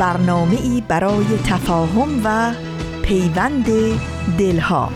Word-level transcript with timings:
برنامه 0.00 0.56
ای 0.62 0.82
برای 0.88 1.24
تفاهم 1.44 2.20
و 2.24 2.52
پیوند 3.02 3.66
دلها. 4.38 4.92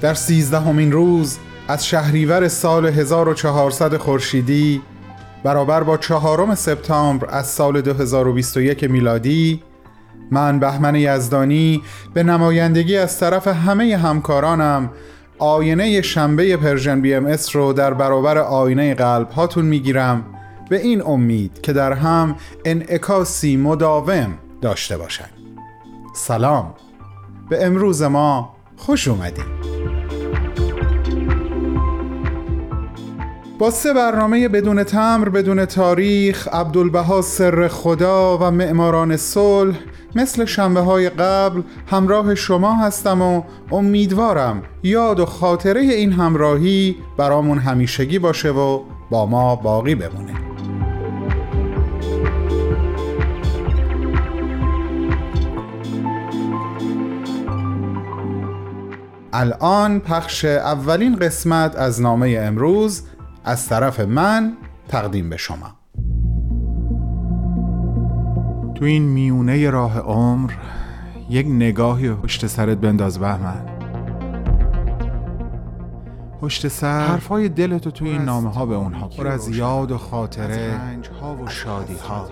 در 0.00 0.14
سیزدهمین 0.14 0.92
روز 0.92 1.38
از 1.68 1.86
شهریور 1.86 2.48
سال 2.48 2.86
1400 2.86 3.96
خورشیدی 3.96 4.82
برابر 5.44 5.82
با 5.82 5.96
چهارم 5.96 6.54
سپتامبر 6.54 7.26
از 7.30 7.46
سال 7.46 7.80
2021 7.80 8.84
میلادی 8.84 9.62
من 10.30 10.58
بهمن 10.58 10.94
یزدانی 10.94 11.82
به 12.14 12.22
نمایندگی 12.22 12.96
از 12.96 13.18
طرف 13.18 13.48
همه 13.48 13.96
همکارانم 13.96 14.90
آینه 15.38 16.02
شنبه 16.02 16.56
Persian 16.56 17.00
BMS 17.00 17.56
رو 17.56 17.72
در 17.72 17.94
برابر 17.94 18.38
آینه 18.38 18.94
قلب 18.94 19.30
هاتون 19.30 19.64
می‌گیرم. 19.64 20.24
به 20.70 20.80
این 20.80 21.02
امید 21.02 21.60
که 21.60 21.72
در 21.72 21.92
هم 21.92 22.36
انعکاسی 22.64 23.56
مداوم 23.56 24.34
داشته 24.62 24.98
باشند 24.98 25.30
سلام. 26.14 26.74
به 27.50 27.66
امروز 27.66 28.02
ما 28.02 28.56
خوش 28.76 29.08
اومدید 29.08 29.60
با 33.58 33.70
سه 33.70 33.92
برنامه 33.92 34.48
بدون 34.48 34.84
تمبر 34.84 35.28
بدون 35.28 35.64
تاریخ 35.64 36.48
عبدالبها 36.48 37.22
سر 37.22 37.68
خدا 37.68 38.38
و 38.38 38.50
معماران 38.50 39.16
صلح 39.16 39.76
مثل 40.14 40.44
شنبه 40.44 40.80
های 40.80 41.08
قبل 41.08 41.62
همراه 41.86 42.34
شما 42.34 42.74
هستم 42.74 43.22
و 43.22 43.42
امیدوارم 43.72 44.62
یاد 44.82 45.20
و 45.20 45.26
خاطره 45.26 45.80
این 45.80 46.12
همراهی 46.12 46.96
برامون 47.16 47.58
همیشگی 47.58 48.18
باشه 48.18 48.50
و 48.50 48.82
با 49.10 49.26
ما 49.26 49.56
باقی 49.56 49.94
بمونه. 49.94 50.34
الان 59.32 60.00
پخش 60.00 60.44
اولین 60.44 61.16
قسمت 61.16 61.76
از 61.76 62.00
نامه 62.00 62.38
امروز 62.42 63.02
از 63.44 63.68
طرف 63.68 64.00
من 64.00 64.56
تقدیم 64.88 65.30
به 65.30 65.36
شما. 65.36 65.79
تو 68.80 68.86
این 68.86 69.02
میونه 69.02 69.70
راه 69.70 69.98
عمر 69.98 70.52
یک 71.28 71.46
نگاهی 71.46 72.10
پشت 72.10 72.46
سرت 72.46 72.78
بنداز 72.78 73.18
بهمن. 73.18 73.66
پشت 76.40 76.68
سر 76.68 77.06
حرفای 77.06 77.48
دلتو 77.48 77.90
تو 77.90 78.04
این 78.04 78.22
نامه 78.22 78.50
ها 78.50 78.66
به 78.66 78.74
اونها 78.74 79.08
پر 79.08 79.28
از 79.28 79.48
یاد 79.48 79.90
و 79.90 79.98
خاطره 79.98 80.80
ها 81.20 81.36
و 81.36 81.48
شادی 81.48 81.94
ها 82.08 82.28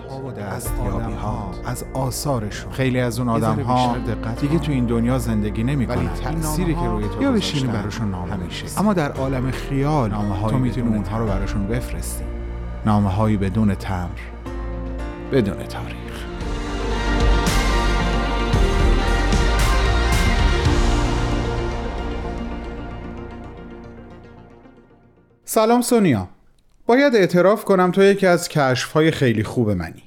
از 0.55 0.69
یابی 0.85 1.13
ها 1.13 1.51
از 1.65 1.85
آثارشون. 1.93 2.71
خیلی 2.71 2.99
از 2.99 3.19
اون 3.19 3.29
آدم 3.29 3.59
ها 3.59 3.95
دیگه 4.41 4.59
تو 4.59 4.71
این 4.71 4.85
دنیا 4.85 5.17
زندگی 5.17 5.63
نمی‌کنن 5.63 6.09
تأثیری 6.13 6.73
که 6.73 6.85
روی 6.85 7.05
تو 7.07 7.21
یا 7.23 7.31
بشینی 7.31 7.67
براشون 7.67 8.11
نامه 8.11 8.35
میشه 8.35 8.79
اما 8.79 8.93
در 8.93 9.11
عالم 9.11 9.51
خیال 9.51 10.11
نامه 10.11 10.49
تو 10.49 10.57
می‌تونی 10.57 10.87
اونها 10.87 11.19
رو 11.19 11.25
براشون 11.25 11.67
بفرستی. 11.67 12.23
نامه 12.85 13.09
هایی 13.09 13.37
بدون 13.37 13.75
تمر. 13.75 14.09
بدون 15.31 15.55
تاریخ. 15.55 15.98
سلام 25.51 25.81
سونیا. 25.81 26.27
باید 26.85 27.15
اعتراف 27.15 27.65
کنم 27.65 27.91
تو 27.91 28.03
یکی 28.03 28.27
از 28.27 28.49
کشفهای 28.49 29.11
خیلی 29.11 29.43
خوب 29.43 29.69
منی. 29.69 30.03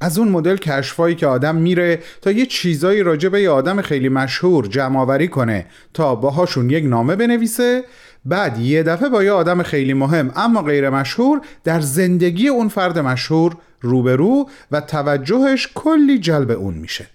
از 0.00 0.18
اون 0.18 0.28
مدل 0.28 0.56
کشفهایی 0.56 1.14
که 1.14 1.26
آدم 1.26 1.56
میره 1.56 1.98
تا 2.22 2.30
یه 2.30 2.46
چیزایی 2.46 3.02
راجع 3.02 3.28
به 3.28 3.42
یه 3.42 3.50
آدم 3.50 3.82
خیلی 3.82 4.08
مشهور 4.08 4.66
جمع 4.66 5.26
کنه 5.26 5.66
تا 5.94 6.14
باهاشون 6.14 6.70
یک 6.70 6.84
نامه 6.84 7.16
بنویسه 7.16 7.84
بعد 8.24 8.58
یه 8.58 8.82
دفعه 8.82 9.08
با 9.08 9.24
یه 9.24 9.32
آدم 9.32 9.62
خیلی 9.62 9.94
مهم 9.94 10.32
اما 10.36 10.62
غیر 10.62 10.90
مشهور 10.90 11.40
در 11.64 11.80
زندگی 11.80 12.48
اون 12.48 12.68
فرد 12.68 12.98
مشهور 12.98 13.56
روبرو 13.80 14.48
و 14.70 14.80
توجهش 14.80 15.68
کلی 15.74 16.18
جلب 16.18 16.50
اون 16.50 16.74
میشه. 16.74 17.06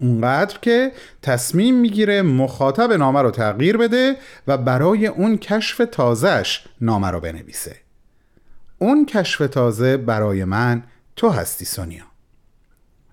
اونقدر 0.00 0.58
که 0.58 0.92
تصمیم 1.22 1.74
می‌گیره 1.80 2.22
مخاطب 2.22 2.92
نامه 2.92 3.22
رو 3.22 3.30
تغییر 3.30 3.76
بده 3.76 4.16
و 4.46 4.58
برای 4.58 5.06
اون 5.06 5.36
کشف 5.36 5.82
تازهش 5.92 6.64
نامه 6.80 7.10
رو 7.10 7.20
بنویسه. 7.20 7.76
اون 8.78 9.06
کشف 9.06 9.46
تازه 9.46 9.96
برای 9.96 10.44
من 10.44 10.82
تو 11.16 11.28
هستی 11.28 11.64
سونیا. 11.64 12.04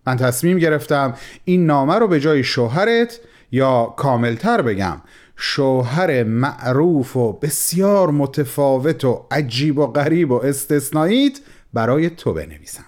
من 0.07 0.17
تصمیم 0.17 0.57
گرفتم 0.57 1.13
این 1.45 1.65
نامه 1.65 1.95
رو 1.95 2.07
به 2.07 2.19
جای 2.19 2.43
شوهرت 2.43 3.19
یا 3.51 3.85
کاملتر 3.97 4.61
بگم 4.61 5.01
شوهر 5.35 6.23
معروف 6.23 7.15
و 7.15 7.33
بسیار 7.33 8.11
متفاوت 8.11 9.05
و 9.05 9.25
عجیب 9.31 9.77
و 9.77 9.87
غریب 9.87 10.31
و 10.31 10.45
استثنائیت 10.45 11.39
برای 11.73 12.09
تو 12.09 12.33
بنویسم. 12.33 12.85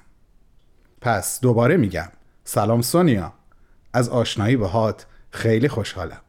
پس 1.01 1.41
دوباره 1.41 1.77
میگم 1.77 2.07
سلام 2.43 2.81
سونیا. 2.81 3.33
از 3.93 4.09
آشنایی 4.09 4.55
هات. 4.55 5.05
خیلی 5.31 5.67
خوشحالم. 5.67 6.21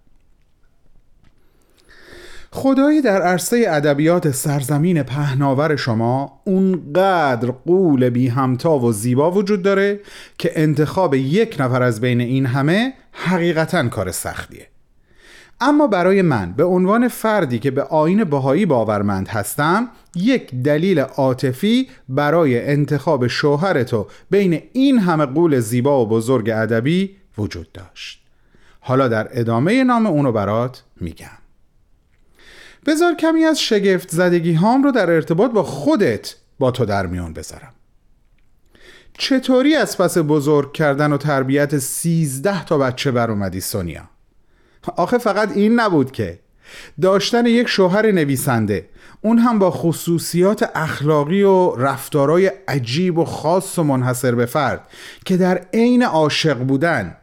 خدایی 2.50 3.02
در 3.02 3.22
عرصه 3.22 3.64
ادبیات 3.68 4.30
سرزمین 4.30 5.02
پهناور 5.02 5.76
شما 5.76 6.40
اونقدر 6.44 7.50
قول 7.50 8.10
بی 8.10 8.28
همتا 8.28 8.78
و 8.78 8.92
زیبا 8.92 9.30
وجود 9.30 9.62
داره 9.62 10.00
که 10.38 10.52
انتخاب 10.54 11.14
یک 11.14 11.56
نفر 11.58 11.82
از 11.82 12.00
بین 12.00 12.20
این 12.20 12.46
همه 12.46 12.92
حقیقتا 13.12 13.88
کار 13.88 14.10
سختیه. 14.10 14.66
اما 15.60 15.86
برای 15.86 16.22
من 16.22 16.52
به 16.52 16.64
عنوان 16.64 17.08
فردی 17.08 17.58
که 17.58 17.70
به 17.70 17.82
آین 17.82 18.24
بهایی 18.24 18.66
باورمند 18.66 19.28
هستم 19.28 19.88
یک 20.14 20.54
دلیل 20.54 20.98
عاطفی 20.98 21.88
برای 22.08 22.66
انتخاب 22.66 23.26
شوهرتو 23.26 24.06
بین 24.30 24.62
این 24.72 24.98
همه 24.98 25.26
قول 25.26 25.60
زیبا 25.60 26.04
و 26.04 26.08
بزرگ 26.08 26.50
ادبی 26.50 27.16
وجود 27.38 27.72
داشت. 27.72 28.20
حالا 28.80 29.08
در 29.08 29.28
ادامه 29.30 29.84
نام 29.84 30.06
اونو 30.06 30.32
برات 30.32 30.82
میگم. 31.00 31.38
بذار 32.86 33.14
کمی 33.14 33.44
از 33.44 33.60
شگفت 33.60 34.10
زدگی 34.10 34.52
هام 34.52 34.82
رو 34.82 34.90
در 34.90 35.10
ارتباط 35.10 35.50
با 35.50 35.62
خودت 35.62 36.34
با 36.58 36.70
تو 36.70 36.84
در 36.84 37.06
میان 37.06 37.32
بذارم. 37.32 37.72
چطوری 39.18 39.74
از 39.74 39.98
پس 39.98 40.18
بزرگ 40.18 40.72
کردن 40.72 41.12
و 41.12 41.16
تربیت 41.16 41.78
سیزده 41.78 42.64
تا 42.64 42.78
بچه 42.78 43.10
بر 43.10 43.30
اومدی 43.30 43.60
سونیا؟ 43.60 44.08
آخه 44.96 45.18
فقط 45.18 45.56
این 45.56 45.80
نبود 45.80 46.12
که. 46.12 46.38
داشتن 47.00 47.46
یک 47.46 47.68
شوهر 47.68 48.12
نویسنده 48.12 48.88
اون 49.20 49.38
هم 49.38 49.58
با 49.58 49.70
خصوصیات 49.70 50.70
اخلاقی 50.74 51.42
و 51.42 51.74
رفتارای 51.76 52.52
عجیب 52.68 53.18
و 53.18 53.24
خاص 53.24 53.78
و 53.78 53.82
منحصر 53.82 54.34
به 54.34 54.46
فرد 54.46 54.88
که 55.24 55.36
در 55.36 55.66
عین 55.72 56.02
عاشق 56.02 56.58
بودن 56.58 57.16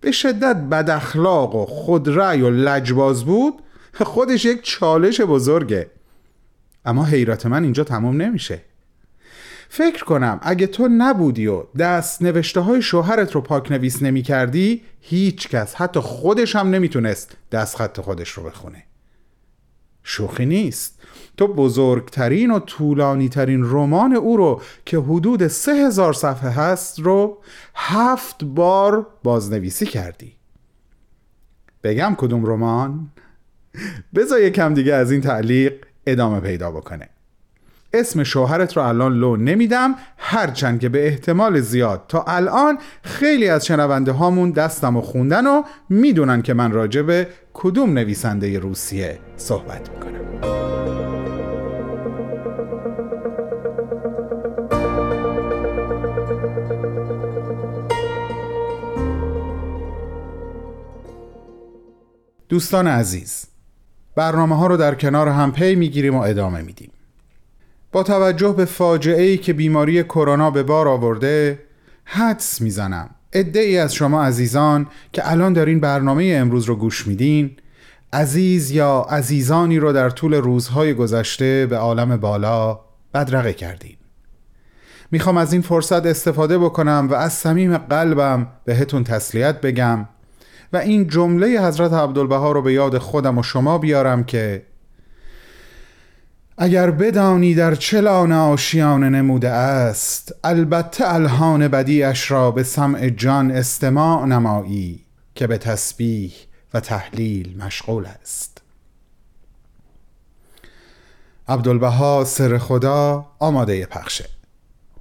به 0.00 0.12
شدت 0.12 0.56
بد 0.56 0.90
اخلاق 0.90 1.54
و 1.54 1.66
خودرأی 1.66 2.42
و 2.42 2.50
لجباز 2.50 3.24
بود 3.24 3.54
خودش 3.94 4.44
یک 4.44 4.62
چالش 4.62 5.20
بزرگه. 5.20 5.90
اما 6.84 7.04
حیرت 7.04 7.46
من 7.46 7.62
اینجا 7.62 7.84
تمام 7.84 8.22
نمیشه. 8.22 8.60
فکر 9.68 10.04
کنم 10.04 10.40
اگه 10.42 10.66
تو 10.66 10.88
نبودی 10.88 11.46
و 11.46 11.62
دست 11.78 12.22
نوشته 12.22 12.60
های 12.60 12.82
شوهرت 12.82 13.32
رو 13.32 13.40
پاک 13.40 13.72
نویس 13.72 14.02
نمی 14.02 14.22
کردی 14.22 14.82
هیچ 15.00 15.48
کس 15.48 15.74
حتی 15.74 16.00
خودش 16.00 16.56
هم 16.56 16.70
نمی‌تونست 16.70 17.36
دست 17.52 17.76
خط 17.76 18.00
خودش 18.00 18.30
رو 18.30 18.42
بخونه. 18.42 18.84
شوخی 20.02 20.46
نیست. 20.46 20.97
تو 21.38 21.46
بزرگترین 21.46 22.50
و 22.50 22.58
طولانی 22.58 23.28
ترین 23.28 23.64
رمان 23.64 24.12
او 24.12 24.36
رو 24.36 24.62
که 24.84 24.98
حدود 24.98 25.46
سه 25.46 25.72
هزار 25.72 26.12
صفحه 26.12 26.50
هست 26.50 27.00
رو 27.00 27.38
هفت 27.74 28.44
بار 28.44 29.06
بازنویسی 29.22 29.86
کردی. 29.86 30.32
بگم 31.82 32.14
کدوم 32.18 32.46
رمان؟ 32.46 33.08
بذار 34.14 34.40
یکم 34.40 34.74
دیگه 34.74 34.94
از 34.94 35.10
این 35.10 35.20
تعلیق 35.20 35.72
ادامه 36.06 36.40
پیدا 36.40 36.70
بکنه. 36.70 37.08
اسم 37.92 38.24
شوهرت 38.24 38.76
رو 38.76 38.82
الان 38.82 39.12
لو 39.12 39.36
نمیدم 39.36 39.94
هرچند 40.16 40.80
که 40.80 40.88
به 40.88 41.06
احتمال 41.06 41.60
زیاد 41.60 42.04
تا 42.08 42.24
الان 42.28 42.78
خیلی 43.02 43.48
از 43.48 43.66
شنونده 43.66 44.12
هامون 44.12 44.50
دستم 44.50 44.96
و 44.96 45.00
خوندن 45.00 45.46
و 45.46 45.62
می‌دونن 45.88 46.42
که 46.42 46.54
من 46.54 46.72
راجع 46.72 47.02
به 47.02 47.28
کدوم 47.54 47.92
نویسنده 47.92 48.58
روسیه 48.58 49.18
صحبت 49.36 49.90
می‌کنم. 49.90 51.17
دوستان 62.48 62.86
عزیز 62.86 63.44
برنامه 64.14 64.56
ها 64.56 64.66
رو 64.66 64.76
در 64.76 64.94
کنار 64.94 65.28
هم 65.28 65.52
پی 65.52 65.74
می‌گیریم 65.74 66.14
و 66.14 66.20
ادامه 66.20 66.62
میدیم. 66.62 66.90
با 67.92 68.02
توجه 68.02 68.52
به 68.52 68.64
فاجعه 68.64 69.22
ای 69.22 69.38
که 69.38 69.52
بیماری 69.52 70.02
کرونا 70.02 70.50
به 70.50 70.62
بار 70.62 70.88
آورده 70.88 71.58
حدس 72.04 72.60
می‌زنم. 72.60 73.10
عده 73.32 73.60
از 73.60 73.94
شما 73.94 74.24
عزیزان 74.24 74.86
که 75.12 75.30
الان 75.30 75.52
دارین 75.52 75.80
برنامه 75.80 76.34
امروز 76.36 76.64
رو 76.64 76.76
گوش 76.76 77.06
میدین 77.06 77.56
عزیز 78.12 78.70
یا 78.70 79.06
عزیزانی 79.10 79.78
رو 79.78 79.92
در 79.92 80.10
طول 80.10 80.34
روزهای 80.34 80.94
گذشته 80.94 81.66
به 81.66 81.76
عالم 81.76 82.16
بالا 82.16 82.80
بدرقه 83.14 83.52
کردین. 83.52 83.96
می‌خوام 85.10 85.36
از 85.36 85.52
این 85.52 85.62
فرصت 85.62 86.06
استفاده 86.06 86.58
بکنم 86.58 87.08
و 87.10 87.14
از 87.14 87.32
صمیم 87.32 87.78
قلبم 87.78 88.46
بهتون 88.64 89.04
تسلیت 89.04 89.60
بگم. 89.60 90.08
و 90.72 90.76
این 90.76 91.08
جمله 91.08 91.46
حضرت 91.46 91.92
عبدالبها 91.92 92.52
رو 92.52 92.62
به 92.62 92.72
یاد 92.72 92.98
خودم 92.98 93.38
و 93.38 93.42
شما 93.42 93.78
بیارم 93.78 94.24
که 94.24 94.62
اگر 96.58 96.90
بدانی 96.90 97.54
در 97.54 97.74
چه 97.74 98.00
لانه 98.00 98.36
آشیانه 98.36 99.08
نموده 99.08 99.48
است 99.50 100.34
البته 100.44 101.14
الهان 101.14 101.68
بدیش 101.68 102.30
را 102.30 102.50
به 102.50 102.62
سمع 102.62 103.08
جان 103.08 103.50
استماع 103.50 104.26
نمایی 104.26 105.04
که 105.34 105.46
به 105.46 105.58
تسبیح 105.58 106.32
و 106.74 106.80
تحلیل 106.80 107.62
مشغول 107.64 108.06
است. 108.06 108.62
عبدالبها 111.48 112.24
سر 112.24 112.58
خدا 112.58 113.26
آماده 113.38 113.86
پخشه. 113.86 114.28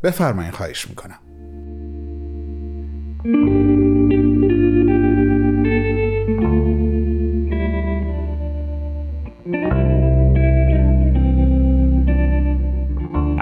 بفرمایین 0.03 0.51
خواهش 0.51 0.87
می‌کنم. 0.87 1.19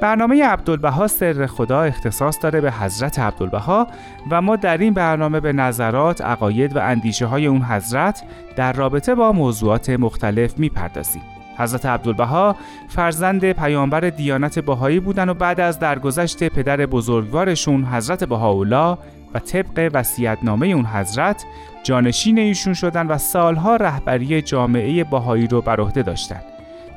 برنامه 0.00 0.44
عبدالبها 0.44 1.06
سر 1.06 1.46
خدا 1.46 1.82
اختصاص 1.82 2.38
داره 2.42 2.60
به 2.60 2.72
حضرت 2.72 3.18
عبدالبها 3.18 3.86
و 4.30 4.42
ما 4.42 4.56
در 4.56 4.78
این 4.78 4.94
برنامه 4.94 5.40
به 5.40 5.52
نظرات، 5.52 6.20
عقاید 6.20 6.76
و 6.76 6.78
اندیشه 6.78 7.26
های 7.26 7.46
اون 7.46 7.62
حضرت 7.62 8.22
در 8.56 8.72
رابطه 8.72 9.14
با 9.14 9.32
موضوعات 9.32 9.90
مختلف 9.90 10.58
می‌پردازیم. 10.58 11.22
حضرت 11.58 11.86
عبدالبها 11.86 12.56
فرزند 12.88 13.52
پیامبر 13.52 14.00
دیانت 14.00 14.58
بهایی 14.58 15.00
بودن 15.00 15.28
و 15.28 15.34
بعد 15.34 15.60
از 15.60 15.78
درگذشت 15.78 16.48
پدر 16.48 16.76
بزرگوارشون 16.76 17.84
حضرت 17.84 18.24
بهاءالله 18.24 18.98
و 19.34 19.38
طبق 19.38 19.90
وصیت‌نامه 19.94 20.66
اون 20.66 20.86
حضرت 20.86 21.44
جانشین 21.82 22.38
ایشون 22.38 22.74
شدن 22.74 23.06
و 23.06 23.18
سالها 23.18 23.76
رهبری 23.76 24.42
جامعه 24.42 25.04
بهایی 25.04 25.46
رو 25.46 25.60
بر 25.62 25.80
عهده 25.80 26.02
داشتند. 26.02 26.44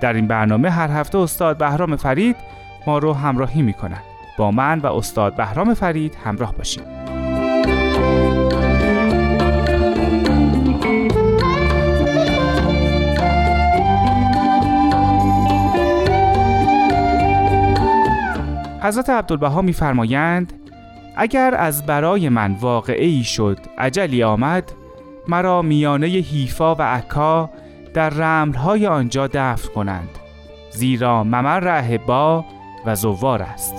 در 0.01 0.13
این 0.13 0.27
برنامه 0.27 0.69
هر 0.69 0.91
هفته 0.91 1.17
استاد 1.17 1.57
بهرام 1.57 1.95
فرید 1.95 2.35
ما 2.87 2.97
رو 2.97 3.13
همراهی 3.13 3.61
می‌کنن. 3.61 4.01
با 4.37 4.51
من 4.51 4.79
و 4.79 4.87
استاد 4.87 5.35
بهرام 5.35 5.73
فرید 5.73 6.17
همراه 6.25 6.55
باشید 6.55 6.83
حضرت 18.83 19.09
عبدالبها 19.09 19.61
میفرمایند 19.61 20.53
اگر 21.15 21.55
از 21.55 21.85
برای 21.85 22.29
من 22.29 22.51
واقعی 22.51 23.23
شد 23.23 23.57
عجلی 23.77 24.23
آمد 24.23 24.71
مرا 25.27 25.61
میانه 25.61 26.07
حیفا 26.07 26.75
و 26.75 26.81
عکا 26.81 27.49
در 27.93 28.09
رملهای 28.09 28.87
آنجا 28.87 29.27
دفن 29.27 29.73
کنند. 29.73 30.09
زیرا 30.71 31.23
ممر 31.23 31.67
احبا 31.67 32.45
و 32.85 32.95
زوار 32.95 33.41
است. 33.41 33.75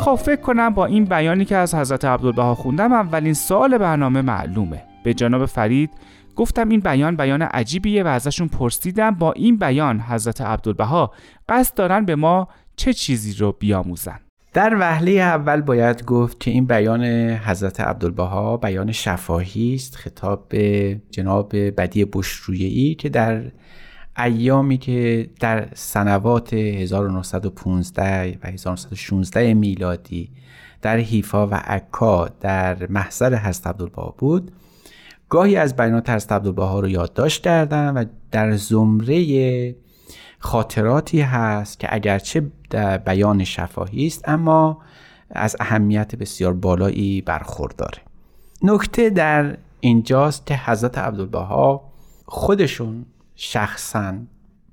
خب 0.00 0.14
فکر 0.14 0.40
کنم 0.40 0.70
با 0.70 0.86
این 0.86 1.04
بیانی 1.04 1.44
که 1.44 1.56
از 1.56 1.74
حضرت 1.74 2.04
عبدالبها 2.04 2.54
خوندم 2.54 2.92
اولین 2.92 3.34
سوال 3.34 3.78
برنامه 3.78 4.22
معلومه. 4.22 4.82
به 5.04 5.14
جناب 5.14 5.46
فرید 5.46 5.90
گفتم 6.36 6.68
این 6.68 6.80
بیان 6.80 7.16
بیان 7.16 7.42
عجیبیه 7.42 8.04
و 8.04 8.06
ازشون 8.06 8.48
پرسیدم. 8.48 9.10
با 9.10 9.32
این 9.32 9.56
بیان 9.56 10.00
حضرت 10.00 10.40
عبدالبها 10.40 11.12
قصد 11.48 11.74
دارن 11.74 12.04
به 12.04 12.16
ما 12.16 12.48
چه 12.76 12.92
چیزی 12.92 13.32
رو 13.32 13.52
بیاموزن. 13.52 14.27
در 14.52 14.76
وهله 14.80 15.10
اول 15.10 15.60
باید 15.60 16.04
گفت 16.04 16.40
که 16.40 16.50
این 16.50 16.66
بیان 16.66 17.04
حضرت 17.30 17.80
عبدالبها 17.80 18.56
بیان 18.56 18.92
شفاهی 18.92 19.74
است 19.74 19.96
خطاب 19.96 20.48
به 20.48 21.00
جناب 21.10 21.56
بدی 21.56 22.04
بشرویی 22.04 22.94
که 22.94 23.08
در 23.08 23.42
ایامی 24.18 24.78
که 24.78 25.30
در 25.40 25.68
سنوات 25.74 26.54
1915 26.54 28.38
و 28.42 28.46
1916 28.46 29.54
میلادی 29.54 30.30
در 30.82 30.96
حیفا 30.96 31.46
و 31.46 31.54
عکا 31.54 32.28
در 32.40 32.86
محضر 32.86 33.36
حضرت 33.36 33.66
عبدالبها 33.66 34.14
بود 34.18 34.52
گاهی 35.28 35.56
از 35.56 35.76
بیانات 35.76 36.10
حضرت 36.10 36.32
عبدالبها 36.32 36.80
رو 36.80 36.88
یادداشت 36.88 37.42
کردن 37.42 37.88
و 37.94 38.04
در 38.30 38.56
زمره 38.56 39.74
خاطراتی 40.38 41.20
هست 41.20 41.80
که 41.80 41.94
اگرچه 41.94 42.50
بیان 42.76 43.44
شفاهی 43.44 44.06
است 44.06 44.28
اما 44.28 44.78
از 45.30 45.56
اهمیت 45.60 46.16
بسیار 46.16 46.52
بالایی 46.52 47.20
برخورداره. 47.20 47.98
نکته 48.62 49.10
در 49.10 49.56
اینجاست 49.80 50.46
که 50.46 50.56
حضرت 50.56 50.98
عبدالبها 50.98 51.90
خودشون 52.26 53.06
شخصا 53.34 54.14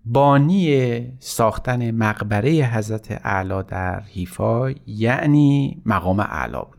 بانی 0.06 1.00
ساختن 1.20 1.92
مقبره 1.92 2.50
حضرت 2.52 3.22
اعلی 3.24 3.64
در 3.68 4.00
حیفا 4.00 4.72
یعنی 4.88 5.82
مقام 5.86 6.20
اعلا 6.20 6.62
بود. 6.62 6.78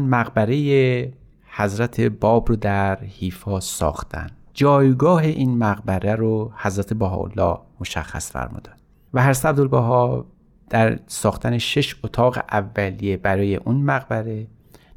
مقبره 0.00 1.12
حضرت 1.56 2.00
باب 2.00 2.48
رو 2.48 2.56
در 2.56 2.98
حیفا 3.04 3.60
ساختن. 3.60 4.26
جایگاه 4.54 5.22
این 5.22 5.58
مقبره 5.58 6.14
رو 6.14 6.52
حضرت 6.56 6.92
بهاءالله 6.92 7.58
مشخص 7.80 8.30
فرمودن. 8.32 8.72
و 9.14 9.22
هر 9.22 9.32
عبدالبها 9.44 10.26
در 10.70 10.98
ساختن 11.06 11.58
شش 11.58 11.96
اتاق 12.04 12.38
اولیه 12.52 13.16
برای 13.16 13.56
اون 13.56 13.76
مقبره 13.76 14.46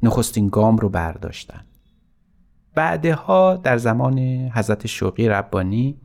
نخستین 0.02 0.48
گام 0.48 0.76
رو 0.76 0.88
برداشتن. 0.88 1.64
بعدها 2.74 3.56
در 3.56 3.76
زمان 3.76 4.18
حضرت 4.54 4.86
شوقی 4.86 5.28
ربانی 5.28 5.96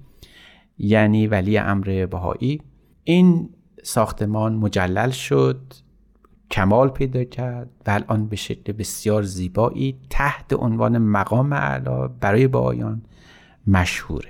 یعنی 0.77 1.27
ولی 1.27 1.57
امر 1.57 2.05
بهایی 2.05 2.61
این 3.03 3.49
ساختمان 3.83 4.55
مجلل 4.55 5.09
شد 5.09 5.73
کمال 6.51 6.89
پیدا 6.89 7.23
کرد 7.23 7.69
و 7.87 7.91
الان 7.91 8.27
به 8.27 8.35
شکل 8.35 8.73
بسیار 8.73 9.23
زیبایی 9.23 9.99
تحت 10.09 10.53
عنوان 10.53 10.97
مقام 10.97 11.53
اعلا 11.53 12.07
برای 12.07 12.47
بهایان 12.47 13.01
مشهوره. 13.67 14.29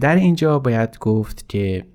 در 0.00 0.16
اینجا 0.16 0.58
باید 0.58 0.98
گفت 0.98 1.48
که 1.48 1.86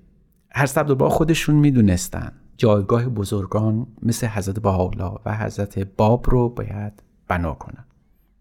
هر 0.50 0.66
عبدالبها 0.76 1.08
خودشون 1.08 1.54
می‌دونستن. 1.54 2.32
جایگاه 2.56 3.08
بزرگان 3.08 3.86
مثل 4.02 4.26
حضرت 4.26 4.58
بهاءالله 4.58 5.18
و 5.24 5.36
حضرت 5.36 5.78
باب 5.78 6.30
رو 6.30 6.48
باید 6.48 7.02
بنا 7.28 7.54
کنن. 7.54 7.84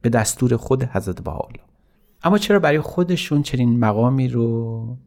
به 0.01 0.09
دستور 0.09 0.57
خود 0.57 0.83
حضرت 0.83 1.21
بهاءالله. 1.21 1.63
اما 2.23 2.37
چرا 2.37 2.59
برای 2.59 2.79
خودشون 2.79 3.41
چنین 3.43 3.79
مقامی 3.79 4.27
رو 4.27 4.97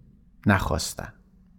نخواستن؟ 0.47 1.13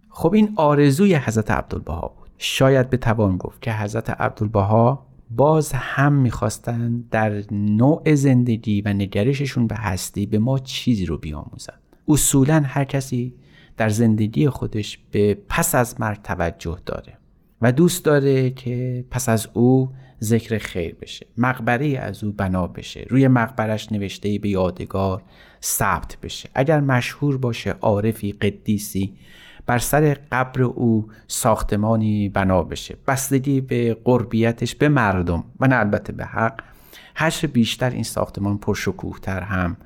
خب 0.10 0.34
این 0.34 0.54
آرزوی 0.56 1.16
حضرت 1.16 1.52
عبدالبها 1.52 2.14
بود. 2.18 2.30
شاید 2.38 2.90
بتوان 2.90 3.38
گفت 3.38 3.62
که 3.62 3.74
حضرت 3.74 4.10
عبدالبها 4.10 5.08
باز 5.30 5.72
هم 5.72 6.14
می‌خواستن 6.14 7.04
در 7.12 7.44
نوع 7.52 8.16
زندگی 8.16 8.82
و 8.82 8.94
نگرششون 8.94 9.68
به 9.68 9.76
هستی 9.76 10.26
به 10.26 10.40
ما 10.40 10.60
چیزی 10.60 11.06
رو 11.06 11.18
بیاموزن. 11.18 11.74
اصولا 12.08 12.64
هر 12.66 12.84
کسی 12.84 13.34
در 13.78 13.90
زندگی 13.90 14.50
خودش 14.50 14.98
به 15.12 15.38
پس 15.50 15.76
از 15.76 16.02
مرگ 16.02 16.22
توجه 16.22 16.78
داره. 16.86 17.18
و 17.62 17.72
دوست 17.72 18.06
داره 18.06 18.50
که 18.50 19.06
پس 19.12 19.30
از 19.30 19.48
او 19.54 19.90
ذکر 20.24 20.58
خیر 20.58 20.96
بشه. 20.96 21.28
مقبره 21.38 22.00
از 22.00 22.24
او 22.24 22.32
بنا 22.32 22.68
بشه. 22.68 23.06
روی 23.10 23.28
مقبرش 23.28 23.92
نوشته 23.92 24.40
به 24.40 24.50
یادگار 24.50 25.24
ثبت 25.64 26.18
بشه. 26.24 26.50
اگر 26.56 26.80
مشهور 26.80 27.38
باشه 27.38 27.72
عارفی 27.72 28.32
قدیسی 28.32 29.14
بر 29.66 29.78
سر 29.78 30.18
قبر 30.32 30.62
او 30.62 31.08
ساختمانی 31.28 32.30
بنا 32.30 32.64
بشه. 32.64 32.98
بستگی 33.08 33.62
به 33.62 33.98
قربیتش 34.04 34.76
به 34.76 34.90
مردم. 34.90 35.44
و 35.60 35.68
نه 35.68 35.76
البته 35.76 36.14
به 36.14 36.26
حق. 36.26 36.62
هرچه 37.16 37.48
بیشتر 37.48 37.90
این 37.90 38.04
ساختمان 38.04 38.58
پرشکوهتر 38.58 39.42
هم 39.42 39.78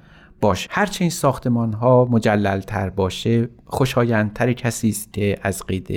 باشه. 0.41 0.69
هرچه 0.71 1.03
این 1.03 1.09
ساختمان 1.09 1.73
ها 1.73 2.07
مجلل 2.11 2.59
تر 2.59 2.89
باشه 2.89 3.49
خوشایندتر 3.65 4.53
کسی 4.53 4.89
است 4.89 5.13
که 5.13 5.37
از 5.41 5.63
قید 5.63 5.87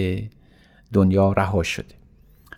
دنیا 0.95 1.33
رها 1.33 1.63
شده 1.63 1.95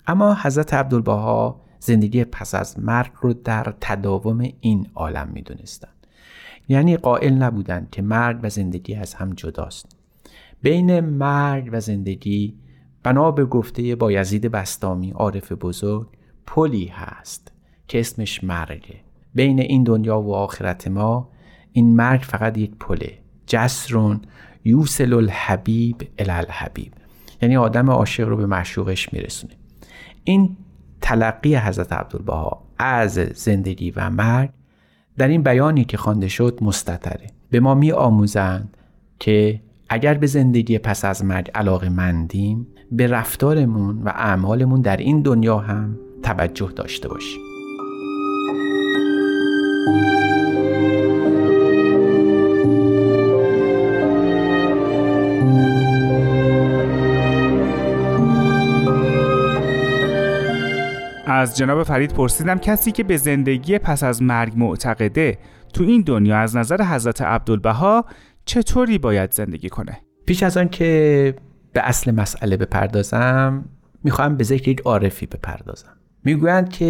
اما 0.07 0.37
حضرت 0.43 0.75
عبدالبها 0.75 1.61
زندگی 1.81 2.25
پس 2.25 2.55
از 2.55 2.79
مرگ 2.79 3.13
رو 3.21 3.33
در 3.33 3.75
تداوم 3.81 4.49
این 4.61 4.89
عالم 4.95 5.29
می‌دونستند. 5.33 6.07
یعنی 6.69 6.97
قائل 6.97 7.35
نبودند 7.35 7.91
که 7.91 8.03
مرگ 8.03 8.41
و 8.43 8.51
زندگی 8.51 8.95
از 8.95 9.15
هم 9.15 9.33
جداست. 9.33 9.97
بین 10.63 11.01
مرگ 11.01 11.69
و 11.73 11.81
زندگی 11.81 12.59
بنا 13.03 13.31
به 13.31 13.45
گفته 13.45 13.97
بایزید 13.97 14.47
بستامی 14.47 15.11
عارف 15.11 15.53
بزرگ 15.53 16.09
پلی 16.47 16.87
هست 16.87 17.53
که 17.89 18.01
اسمش 18.01 18.45
مرگه. 18.45 19.01
بین 19.35 19.61
این 19.61 19.85
دنیا 19.85 20.21
و 20.21 20.35
آخرت 20.35 20.89
ما 20.89 21.29
این 21.73 21.97
مرگ 21.97 22.21
فقط 22.21 22.59
یک 22.59 22.71
پله 22.81 23.19
جسرون 23.47 24.21
یوسل 24.65 25.15
الحبیب. 25.15 26.09
الالحبیب 26.19 26.93
یعنی 27.43 27.57
آدم 27.57 27.91
عاشق 27.91 28.29
رو 28.29 28.37
به 28.37 28.47
معشوقش 28.47 29.13
میرسونه. 29.13 29.53
این 30.25 30.57
تلقی 31.01 31.57
حضرت 31.57 31.93
عبدالبها 31.93 32.63
از 32.79 33.13
زندگی 33.13 33.91
و 33.91 34.11
مرگ 34.11 34.51
در 35.19 35.29
این 35.29 35.43
بیانی 35.43 35.85
که 35.85 35.97
خوانده 35.97 36.29
شد 36.29 36.59
مستطره. 36.63 37.27
به 37.51 37.61
ما 37.61 37.75
می 37.75 37.93
آموزند 37.93 38.77
که 39.19 39.61
اگر 39.89 40.15
به 40.15 40.27
زندگی 40.27 40.79
پس 40.79 41.05
از 41.05 41.25
مرگ 41.25 41.51
علاقه 41.55 41.89
مندیم 41.89 42.67
به 42.93 43.07
رفتارمون 43.07 44.03
و 44.03 44.09
اعمالمون 44.09 44.81
در 44.81 44.97
این 44.97 45.23
دنیا 45.23 45.59
هم 45.59 45.99
توجه 46.23 46.73
داشته 46.77 47.09
باشیم. 47.09 47.41
از 61.47 61.57
جناب 61.57 61.83
فرید 61.83 62.13
پرسیدم 62.13 62.59
کسی 62.59 62.93
که 62.93 63.05
به 63.05 63.17
زندگی 63.17 63.79
پس 63.79 64.03
از 64.03 64.23
مرگ 64.23 64.53
معتقده 64.57 65.39
تو 65.73 65.85
این 65.85 66.03
دنیا 66.03 66.39
از 66.39 66.57
نظر 66.57 66.83
حضرت 66.83 67.23
عبدالبها 67.23 68.05
چطوری 68.45 68.99
باید 68.99 69.33
زندگی 69.33 69.69
کنه؟ 69.69 70.01
پیش 70.27 70.43
از 70.43 70.57
آن 70.57 70.69
که 70.69 71.35
به 71.73 71.81
اصل 71.89 72.11
مسئله 72.11 72.57
بپردازم 72.57 73.65
می‌خواهم 74.05 74.37
به 74.37 74.45
ذکر 74.45 74.69
یک 74.69 74.81
عارفی 74.81 75.27
بپردازم. 75.27 75.89
می‌گویند 76.25 76.69
که 76.69 76.85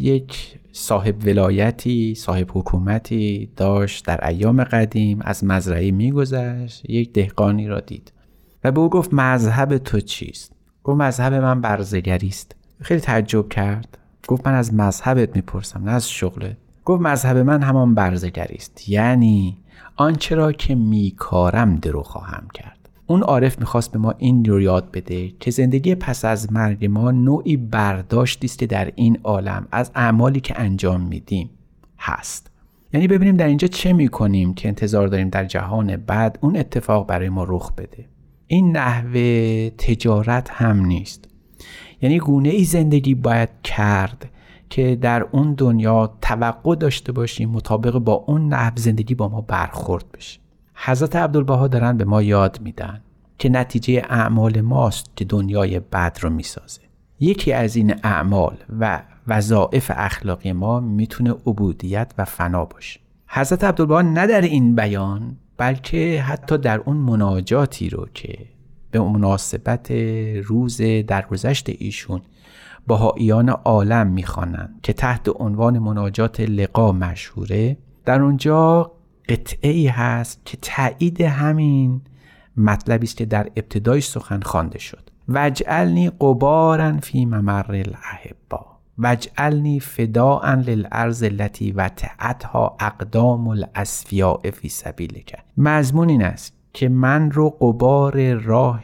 یک 0.00 0.58
صاحب 0.72 1.26
ولایتی 1.26 2.14
صاحب 2.14 2.50
حکومتی 2.54 3.50
داشت 3.56 4.06
در 4.06 4.28
ایام 4.28 4.64
قدیم 4.64 5.18
از 5.22 5.44
مزرعه 5.44 5.90
میگذشت 5.90 6.90
یک 6.90 7.12
دهقانی 7.12 7.68
را 7.68 7.80
دید. 7.80 8.12
و 8.64 8.72
به 8.72 8.80
او 8.80 8.90
گفت 8.90 9.14
مذهب 9.14 9.78
تو 9.78 10.00
چیست؟ 10.00 10.52
گفت 10.82 11.00
مذهب 11.00 11.34
من 11.34 11.60
برزگری 11.60 12.28
است 12.28 12.56
خیلی 12.84 13.00
تعجب 13.00 13.48
کرد. 13.48 13.98
گفت 14.28 14.46
من 14.46 14.54
از 14.54 14.74
مذهبت 14.74 15.36
می‌پرسم 15.36 15.84
نه 15.84 15.90
از 15.90 16.10
شغلت. 16.10 16.56
گفت 16.84 17.02
مذهب 17.02 17.36
من 17.36 17.62
همان 17.62 17.94
برزگری 17.94 18.54
است. 18.54 18.88
یعنی 18.88 19.58
آنچه 19.96 20.34
را 20.34 20.52
که 20.52 20.74
میکارم 20.74 21.76
درو 21.76 22.02
خواهم 22.02 22.48
کرد. 22.54 22.88
اون 23.06 23.22
عارف 23.22 23.58
می‌خواست 23.58 23.92
به 23.92 23.98
ما 23.98 24.14
این 24.18 24.44
رو 24.44 24.60
یاد 24.60 24.90
بده 24.90 25.28
که 25.40 25.50
زندگی 25.50 25.94
پس 25.94 26.24
از 26.24 26.52
مرگ 26.52 26.84
ما 26.84 27.10
نوعی 27.10 27.56
برداشتی 27.56 28.46
است 28.46 28.58
که 28.58 28.66
در 28.66 28.92
این 28.94 29.18
عالم 29.22 29.68
از 29.72 29.90
اعمالی 29.94 30.40
که 30.40 30.60
انجام 30.60 31.00
میدیم 31.00 31.50
هست. 31.98 32.50
یعنی 32.92 33.08
ببینیم 33.08 33.36
در 33.36 33.46
اینجا 33.46 33.68
چه 33.68 33.92
می‌کنیم 33.92 34.54
که 34.54 34.68
انتظار 34.68 35.08
داریم 35.08 35.28
در 35.28 35.44
جهان 35.44 35.96
بعد 35.96 36.38
اون 36.40 36.56
اتفاق 36.56 37.06
برای 37.06 37.28
ما 37.28 37.44
رخ 37.48 37.72
بده. 37.72 38.08
این 38.46 38.76
نحوه 38.76 39.70
تجارت 39.70 40.50
هم 40.50 40.86
نیست. 40.86 41.28
یعنی 42.02 42.18
گونه 42.18 42.48
ای 42.48 42.64
زندگی 42.64 43.14
باید 43.14 43.48
کرد 43.64 44.30
که 44.70 44.96
در 44.96 45.22
اون 45.22 45.54
دنیا 45.54 46.14
توقع 46.20 46.74
داشته 46.74 47.12
باشیم 47.12 47.50
مطابق 47.50 47.98
با 47.98 48.12
اون 48.12 48.48
نحو 48.48 48.72
زندگی 48.76 49.14
با 49.14 49.28
ما 49.28 49.40
برخورد 49.40 50.04
بشه. 50.12 50.40
حضرت 50.74 51.16
عبدالبها 51.16 51.68
دارن 51.68 51.96
به 51.96 52.04
ما 52.04 52.22
یاد 52.22 52.60
میدن 52.60 53.00
که 53.38 53.48
نتیجه 53.48 54.02
اعمال 54.08 54.60
ماست 54.60 55.16
که 55.16 55.24
دنیای 55.24 55.80
بد 55.80 56.18
رو 56.20 56.30
می‌سازه. 56.30 56.80
یکی 57.20 57.52
از 57.52 57.76
این 57.76 57.94
اعمال 58.02 58.56
و 58.80 59.02
وظایف 59.28 59.90
اخلاقی 59.94 60.52
ما 60.52 60.80
می‌تونه 60.80 61.30
عبودیت 61.30 62.12
و 62.18 62.24
فنا 62.24 62.64
باشه. 62.64 63.00
حضرت 63.26 63.64
عبدالبها 63.64 64.02
نه 64.02 64.26
در 64.26 64.40
این 64.40 64.74
بیان 64.74 65.36
بلکه 65.56 66.22
حتی 66.22 66.58
در 66.58 66.78
اون 66.78 66.96
مناجاتی 66.96 67.88
رو 67.88 68.08
که 68.14 68.38
به 68.94 69.00
مناسبت 69.00 69.90
روز 70.44 70.80
درگذشت 70.82 71.68
ایشون 71.78 72.20
بهاییان 72.86 73.48
عالم 73.48 74.06
می‌خوانند 74.06 74.80
که 74.82 74.92
تحت 74.92 75.28
عنوان 75.36 75.78
مناجات 75.78 76.40
لقا 76.40 76.92
مشهوره. 76.92 77.76
در 78.04 78.22
اونجا 78.22 78.92
قطعه 79.28 79.70
ای 79.70 79.86
هست 79.86 80.40
که 80.44 80.58
تایید 80.62 81.20
همین 81.20 82.00
مطلبی 82.56 83.06
است 83.06 83.16
که 83.16 83.24
در 83.24 83.46
ابتدای 83.56 84.00
سخن 84.00 84.40
خوانده 84.40 84.78
شد. 84.78 85.10
وجعلنی 85.28 86.10
قبارا 86.20 86.96
فی 86.96 87.26
ممر 87.26 87.66
الاحبا. 87.68 88.66
وجعلنی 88.98 89.80
فداء 89.80 90.54
للارض 90.54 91.22
التي 91.22 91.72
وتعتها 91.72 92.76
اقدام 92.80 93.48
الاسفیاء 93.48 94.50
فی 94.50 94.68
سبیلک. 94.68 95.36
مضمون 95.56 96.08
این 96.08 96.22
است 96.22 96.63
که 96.74 96.88
من 96.88 97.30
رو 97.30 97.50
قبار 97.50 98.34
راه 98.34 98.82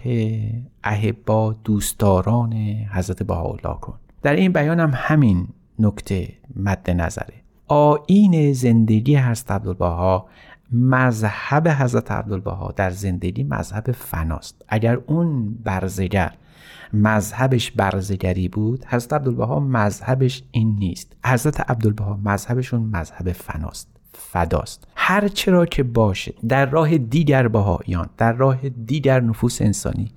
احبا 0.84 1.52
دوستداران 1.64 2.52
حضرت 2.92 3.22
بهاءالله 3.22 3.80
کن. 3.80 3.98
در 4.22 4.36
این 4.36 4.52
بیان 4.52 4.80
هم 4.80 4.90
همین 4.94 5.48
نکته 5.78 6.28
مد 6.56 6.90
نظره. 6.90 7.34
آین 7.68 8.52
زندگی 8.52 9.16
حضرت 9.16 9.50
عبدالبها 9.50 10.26
مذهب 10.72 11.68
حضرت 11.68 12.12
عبدالبها 12.12 12.72
در 12.76 12.90
زندگی 12.90 13.42
مذهب 13.44 13.92
فناست. 13.92 14.64
اگر 14.68 14.98
اون 15.06 15.54
برزگر 15.64 16.34
مذهبش 16.92 17.70
برزگری 17.70 18.48
بود 18.48 18.84
حضرت 18.88 19.12
عبدالبها 19.12 19.60
مذهبش 19.60 20.42
این 20.50 20.76
نیست. 20.78 21.16
حضرت 21.26 21.70
عبدالبها 21.70 22.20
مذهبشون 22.24 22.82
مذهب 22.82 23.32
فناست. 23.32 23.99
فداست. 24.12 24.88
هر 24.96 25.28
چرا 25.28 25.66
که 25.66 25.82
باشه 25.82 26.34
در 26.48 26.66
راه 26.66 26.98
دیگر 26.98 27.48
بهاییان 27.48 28.08
در 28.16 28.32
راه 28.32 28.68
دیگر 28.68 29.20
نفوس 29.20 29.62
انسانی 29.62 30.12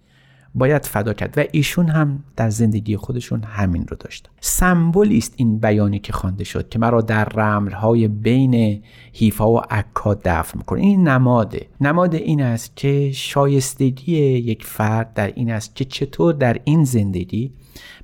باید 0.55 0.85
فدا 0.85 1.13
کرد. 1.13 1.33
و 1.37 1.43
ایشون 1.51 1.87
هم 1.87 2.23
در 2.35 2.49
زندگی 2.49 2.97
خودشون 2.97 3.43
همین 3.43 3.87
رو 3.87 3.97
داشتن 3.97 4.29
سمبولی 4.39 5.17
است 5.17 5.33
این 5.37 5.59
بیانی 5.59 5.99
که 5.99 6.13
خوانده 6.13 6.43
شد 6.43 6.69
که 6.69 6.79
مرا 6.79 7.01
در 7.01 7.25
رملهای 7.25 8.07
بین 8.07 8.83
حیفا 9.13 9.51
و 9.51 9.61
عکا 9.69 10.13
دفن 10.13 10.57
می‌کنه. 10.57 10.81
این 10.81 11.07
نماده. 11.07 11.67
نماد 11.81 12.15
این 12.15 12.41
است 12.41 12.75
که 12.75 13.11
شایستگی 13.11 14.15
یک 14.21 14.65
فرد 14.65 15.13
در 15.13 15.27
این 15.35 15.51
است 15.51 15.75
که 15.75 15.85
چطور 15.85 16.33
در 16.33 16.57
این 16.63 16.83
زندگی 16.83 17.53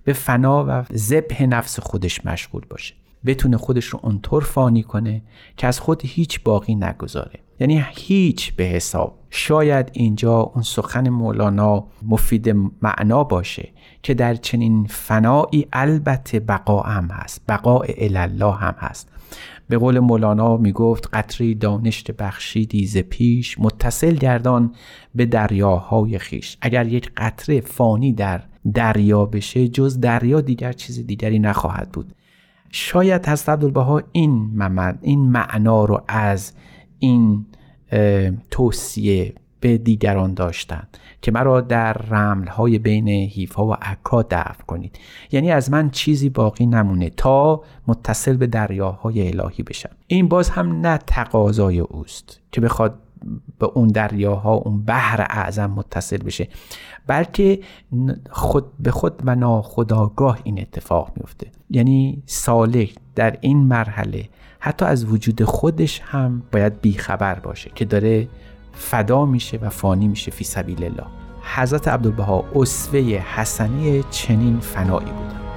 به 0.04 0.14
فنا 0.14 0.66
و 0.68 0.84
ذبح 0.96 1.44
نفس 1.44 1.80
خودش 1.80 2.26
مشغول 2.26 2.62
باشه. 2.70 2.99
بتونه 3.26 3.58
خودش 3.58 3.86
رو 3.86 4.00
اونطور 4.04 4.44
فانی 4.44 4.84
کنه 4.84 5.22
که 5.58 5.68
از 5.68 5.80
خود 5.80 6.02
هیچ 6.06 6.44
باقی 6.44 6.76
نگذاره. 6.76 7.40
یعنی 7.60 7.86
هیچ 7.90 8.56
به 8.56 8.64
حساب. 8.64 9.20
شاید 9.30 9.90
اینجا 9.94 10.40
اون 10.40 10.64
سخن 10.64 11.10
مولانا 11.10 11.88
مفید 12.08 12.50
معنا 12.82 13.24
باشه 13.24 13.70
که 14.04 14.14
در 14.14 14.36
چنین 14.36 14.88
فنایی 14.90 15.68
البته 15.74 16.40
بقا 16.40 16.82
هم 16.82 17.08
هست 17.12 17.42
بقاء 17.48 17.86
الله 17.98 18.52
هم 18.54 18.76
هست. 18.78 19.10
به 19.68 19.78
قول 19.78 20.00
مولانا 20.00 20.58
می‌گفت 20.58 21.10
قطری 21.14 21.56
دانشت 21.56 22.12
بخشیدی 22.12 22.88
ز 22.88 22.98
پیش 22.98 23.60
متصل 23.60 24.16
گردان 24.16 24.74
به 25.16 25.26
دریاهای 25.26 26.18
خیش 26.18 26.58
اگر 26.62 26.88
یک 26.88 27.12
قطره 27.18 27.62
فانی 27.62 28.14
در 28.14 28.44
دریا 28.74 29.26
بشه 29.26 29.68
جز 29.68 30.00
دریا 30.00 30.42
دیگر 30.42 30.74
چیز 30.74 31.08
دیگری 31.08 31.40
نخواهد 31.40 31.92
بود. 31.92 32.14
شاید 32.72 33.28
حضرت 33.28 33.50
عبدالبها 33.50 34.02
این 34.12 34.62
این 35.02 35.20
معنا 35.20 35.86
رو 35.86 36.02
از 36.08 36.54
این 37.00 37.46
توصیه 38.52 39.34
به 39.60 39.78
دیگران 39.78 40.34
داشتند 40.34 40.98
که 41.22 41.32
مرا 41.32 41.62
در 41.62 41.94
های 42.48 42.80
بین 42.80 43.08
حیفا 43.08 43.68
و 43.68 43.74
عکا 43.74 44.24
دفع 44.24 44.64
کنید. 44.68 45.00
یعنی 45.32 45.52
از 45.52 45.72
من 45.72 45.90
چیزی 45.90 46.30
باقی 46.30 46.66
نمونه 46.66 47.10
تا 47.10 47.64
متصل 47.88 48.38
به 48.38 48.48
دریاهای 48.48 49.28
الهی 49.28 49.64
بشم. 49.64 49.90
این 50.08 50.28
باز 50.28 50.50
هم 50.50 50.82
نه 50.82 50.98
تقاضای 51.08 51.80
اوست 51.80 52.40
که 52.52 52.62
بخواد 52.62 53.00
به 53.60 53.66
اون 53.66 53.88
دریاها 53.88 54.54
اون 54.54 54.82
بحر 54.82 55.22
اعظم 55.22 55.72
متصل 55.72 56.18
بشه. 56.18 56.48
بلکه 57.08 57.60
خود 58.30 58.78
به 58.80 58.92
خود 58.92 59.22
و 59.26 59.36
ناخداگاه 59.36 60.40
این 60.44 60.60
اتفاق 60.62 61.12
میفته. 61.16 61.48
یعنی 61.70 62.24
صالح 62.26 62.88
در 63.16 63.38
این 63.42 63.58
مرحله 63.58 64.30
حتی 64.60 64.86
از 64.86 65.06
وجود 65.06 65.44
خودش 65.44 66.02
هم 66.04 66.44
باید 66.52 66.82
بیخبر 66.82 67.40
باشه 67.40 67.72
که 67.76 67.86
داره 67.86 68.28
فدا 68.74 69.26
میشه 69.26 69.58
و 69.58 69.70
فانی 69.70 70.08
میشه 70.08 70.32
فی 70.32 70.44
سبیل 70.44 70.84
الله. 70.84 71.06
حضرت 71.56 71.88
عبدالبها 71.88 72.46
اسوه 72.56 73.00
حسنی 73.00 74.04
چنین 74.12 74.60
فنایی 74.60 75.12
بودن 75.12 75.49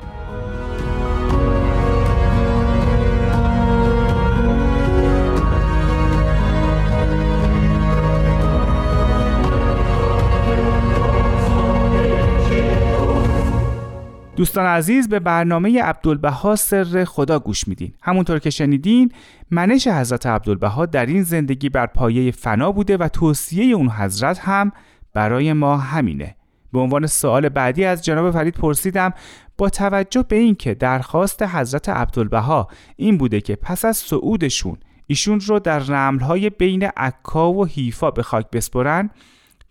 دوستان 14.37 14.67
عزیز 14.67 15.09
به 15.09 15.21
برنامه 15.21 15.83
عبدالبها 15.83 16.57
سر 16.57 17.05
خدا 17.05 17.39
گوش 17.39 17.69
میدین. 17.69 17.95
همونطور 18.03 18.39
که 18.39 18.51
شنیدین 18.51 19.13
منش 19.51 19.89
حضرت 19.89 20.27
عبدالبها 20.27 20.87
در 20.87 21.07
این 21.07 21.23
زندگی 21.23 21.69
بر 21.69 21.87
پایه 21.87 22.31
فنا 22.31 22.73
بوده 22.73 22.97
و 22.97 23.09
توصیه 23.09 23.77
اون 23.77 23.89
حضرت 23.89 24.39
هم 24.39 24.73
برای 25.15 25.53
ما 25.53 25.77
همینه. 25.77 26.37
به 26.73 26.79
عنوان 26.79 27.07
سوال 27.07 27.49
بعدی 27.49 27.85
از 27.85 28.05
جناب 28.05 28.31
فرید 28.31 28.55
پرسیدم 28.55 29.15
با 29.59 29.69
توجه 29.69 30.25
به 30.29 30.37
اینکه 30.37 30.75
درخواست 30.75 31.43
حضرت 31.43 31.89
عبدالبها 31.89 32.69
این 32.97 33.19
بوده 33.19 33.41
که 33.41 33.57
پس 33.57 33.85
از 33.85 33.97
صعودشون 33.97 34.77
ایشون 35.07 35.41
رو 35.41 35.59
در 35.59 35.79
رملهای 35.79 36.51
بین 36.51 36.83
عکا 36.97 37.53
و 37.53 37.67
حیفا 37.67 38.11
به 38.11 38.23
خاک 38.23 38.51
بسپرن 38.51 39.11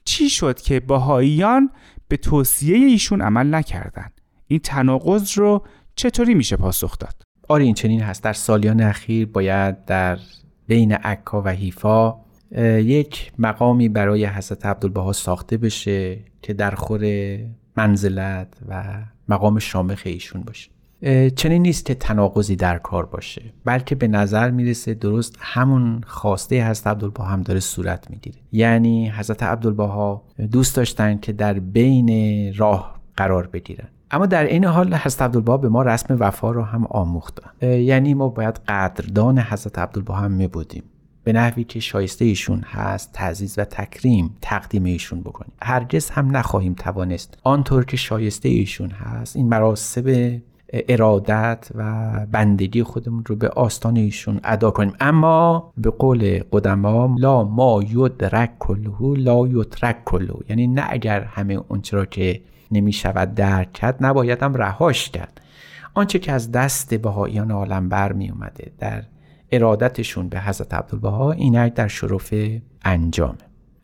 چی 0.05 0.29
شد 0.29 0.61
که 0.61 0.79
باهاییان 0.79 1.69
به 2.07 2.17
توصیه 2.17 2.77
ایشون 2.77 3.21
عمل 3.21 3.55
نکردند 3.55 4.20
این 4.51 4.59
تناقض 4.59 5.37
رو 5.37 5.63
چطوری 5.95 6.33
میشه 6.33 6.55
پاسخ 6.55 6.97
داد؟ 6.97 7.21
آره 7.49 7.63
این 7.63 7.73
چنین 7.73 8.01
هست. 8.01 8.23
در 8.23 8.33
سالیان 8.33 8.81
اخیر 8.81 9.27
باید 9.27 9.85
در 9.85 10.19
بین 10.67 10.93
عکا 10.93 11.41
و 11.41 11.47
حیفا 11.47 12.15
یک 12.77 13.31
مقامی 13.39 13.89
برای 13.89 14.25
حضرت 14.25 14.65
عبدالبها 14.65 15.13
ساخته 15.13 15.57
بشه 15.57 16.19
که 16.41 16.53
در 16.53 16.71
خور 16.71 17.01
منزلت 17.77 18.47
و 18.67 18.83
مقام 19.29 19.59
شامخ 19.59 20.01
ایشون 20.05 20.41
باشه. 20.41 20.69
چنین 21.35 21.61
نیست 21.61 21.85
که 21.85 21.95
تناقضی 21.95 22.55
در 22.55 22.77
کار 22.77 23.05
باشه 23.05 23.41
بلکه 23.65 23.95
به 23.95 24.07
نظر 24.07 24.51
می‌رسه 24.51 24.93
درست 24.93 25.35
همون 25.39 26.01
خواسته 26.07 26.69
حضرت 26.69 26.87
عبدالبها 26.87 27.25
هم 27.25 27.41
داره 27.41 27.59
صورت 27.59 28.09
می‌گیره. 28.09 28.37
یعنی 28.51 29.09
حضرت 29.09 29.43
عبدالبها 29.43 30.23
دوست 30.51 30.75
داشتن 30.75 31.17
که 31.17 31.31
در 31.33 31.53
بین 31.53 32.53
راه 32.53 33.01
قرار 33.17 33.47
بگیرن. 33.47 33.87
اما 34.11 34.25
در 34.25 34.43
این 34.43 34.65
حال 34.65 34.93
حضرت 34.93 35.21
عبدالبها 35.21 35.57
به 35.57 35.69
ما 35.69 35.81
رسم 35.81 36.17
وفا 36.19 36.51
رو 36.51 36.61
هم 36.61 36.85
آموختن 36.85 37.67
یعنی 37.67 38.13
ما 38.13 38.29
باید 38.29 38.59
قدردان 38.67 39.39
حضرت 39.39 39.79
عبدالبها 39.79 40.15
هم 40.15 40.31
می 40.31 40.47
بودیم. 40.47 40.83
به 41.23 41.33
نحوی 41.33 41.63
که 41.63 41.79
شایسته 41.79 42.25
ایشون 42.25 42.61
هست 42.61 43.11
تعزیز 43.13 43.59
و 43.59 43.65
تکریم 43.65 44.37
تقدیم 44.41 44.83
ایشون 44.83 45.21
بکنیم. 45.21 45.51
هرگز 45.61 46.09
هم 46.09 46.37
نخواهیم 46.37 46.73
توانست 46.73 47.37
آنطور 47.43 47.85
که 47.85 47.97
شایسته 47.97 48.49
ایشون 48.49 48.89
هست 48.89 49.35
این 49.35 49.49
مراسب 49.49 50.37
ارادت 50.73 51.69
و 51.75 52.11
بندگی 52.31 52.83
خودمون 52.83 53.23
رو 53.25 53.35
به 53.35 53.49
آستان 53.49 53.97
ایشون 53.97 54.39
ادا 54.43 54.71
کنیم. 54.71 54.93
اما 54.99 55.73
به 55.77 55.89
قول 55.89 56.43
قدما 56.51 57.15
لا 57.19 57.43
ما 57.43 57.83
یدرک 57.89 58.51
کلهو 58.59 59.15
لا 59.15 59.47
یترک 59.47 60.03
کلهو 60.05 60.39
یعنی 60.49 60.67
نه 60.67 60.85
اگر 60.89 61.21
همه 61.21 61.53
اون 61.67 61.81
چرا 61.81 62.05
که 62.05 62.41
نمی 62.71 62.93
شود 62.93 63.35
درک 63.35 63.73
کرد 63.73 63.97
نبایدم 64.05 64.53
رهاش 64.53 65.09
کرد. 65.09 65.41
آنچه 65.93 66.19
که 66.19 66.31
از 66.31 66.51
دست 66.51 66.93
بهاییان 66.93 67.51
عالم 67.51 67.89
بر 67.89 68.13
می 68.13 68.29
اومده 68.29 68.71
در 68.79 69.03
ارادتشون 69.51 70.29
به 70.29 70.41
حضرت 70.41 70.73
عبدالبها 70.73 71.31
اینک 71.31 71.73
در 71.73 71.87
شرف 71.87 72.33
انجامه 72.85 73.37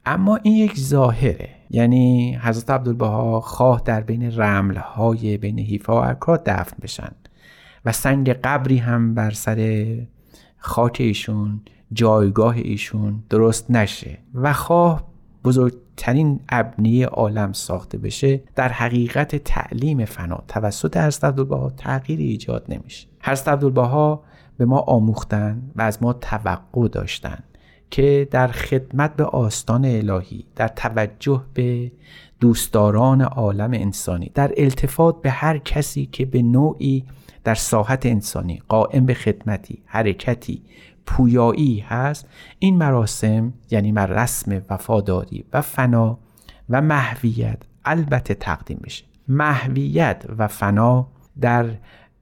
اما 0.05 0.35
این 0.35 0.55
یک 0.55 0.79
ظاهره. 0.79 1.49
یعنی 1.69 2.35
حضرت 2.41 2.69
عبدالبها 2.69 3.41
خواه 3.41 3.81
در 3.85 4.01
بین 4.01 4.37
رملهای 4.39 5.37
بین 5.37 5.59
حیفا 5.59 6.01
و 6.01 6.03
عکا 6.03 6.37
دفن 6.37 6.77
بشن 6.81 7.11
و 7.85 7.91
سنگ 7.91 8.29
قبری 8.29 8.77
هم 8.77 9.13
بر 9.13 9.31
سر 9.31 9.87
خاک 10.57 10.97
ایشون 10.99 11.61
جایگاه 11.93 12.55
ایشون 12.55 13.23
درست 13.29 13.71
نشه. 13.71 14.17
و 14.33 14.53
خواه 14.53 15.07
بزرگترین 15.47 16.39
ابنی 16.49 17.03
عالم 17.03 17.53
ساخته 17.53 17.97
بشه 17.97 18.41
در 18.55 18.69
حقیقت 18.69 19.35
تعلیم 19.35 20.05
فنا 20.05 20.43
توسط 20.47 20.97
حضرت 20.97 21.23
عبدالبها 21.23 21.69
تغییری 21.77 22.27
ایجاد 22.27 22.65
نمیشه. 22.69 23.07
حضرت 23.21 23.47
عبدالبها 23.47 24.23
به 24.57 24.65
ما 24.65 24.79
آموختن 24.79 25.61
و 25.75 25.81
از 25.81 26.03
ما 26.03 26.13
توقع 26.13 26.87
داشتن 26.87 27.43
که 27.91 28.27
در 28.31 28.47
خدمت 28.47 29.15
به 29.15 29.23
آستان 29.23 29.85
الهی 29.85 30.45
در 30.55 30.67
توجه 30.67 31.43
به 31.53 31.91
دوستداران 32.39 33.21
عالم 33.21 33.73
انسانی 33.73 34.31
در 34.33 34.51
التفات 34.57 35.21
به 35.21 35.29
هر 35.29 35.57
کسی 35.57 36.05
که 36.05 36.25
به 36.25 36.41
نوعی 36.41 37.05
در 37.43 37.55
ساحت 37.55 38.05
انسانی 38.05 38.61
قائم 38.69 39.05
به 39.05 39.13
خدمتی 39.13 39.83
حرکتی 39.85 40.61
پویایی 41.07 41.79
هست. 41.79 42.27
این 42.59 42.77
مراسم 42.77 43.53
یعنی 43.71 43.93
رسم 43.95 44.61
وفاداری 44.69 45.45
و 45.53 45.61
فنا 45.61 46.19
و 46.69 46.81
محویت 46.81 47.63
البته 47.85 48.33
تقدیم 48.33 48.79
بشه 48.83 49.05
محویت 49.27 50.25
و 50.37 50.47
فنا 50.47 51.07
در 51.41 51.69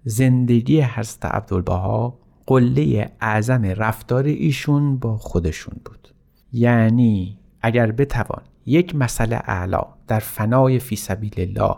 زندگی 0.03 0.81
حضرت 0.81 1.25
عبدالبها 1.25 2.19
قله 2.47 3.11
اعظم 3.21 3.65
رفتار 3.65 4.23
ایشون 4.23 4.97
با 4.97 5.17
خودشون 5.17 5.75
بود. 5.85 6.13
یعنی 6.53 7.37
اگر 7.61 7.91
بتوان 7.91 8.41
یک 8.65 8.95
مسئله 8.95 9.35
اعلا 9.35 9.81
در 10.07 10.19
فنای 10.19 10.79
فی 10.79 10.95
سبیل 10.95 11.33
الله 11.37 11.75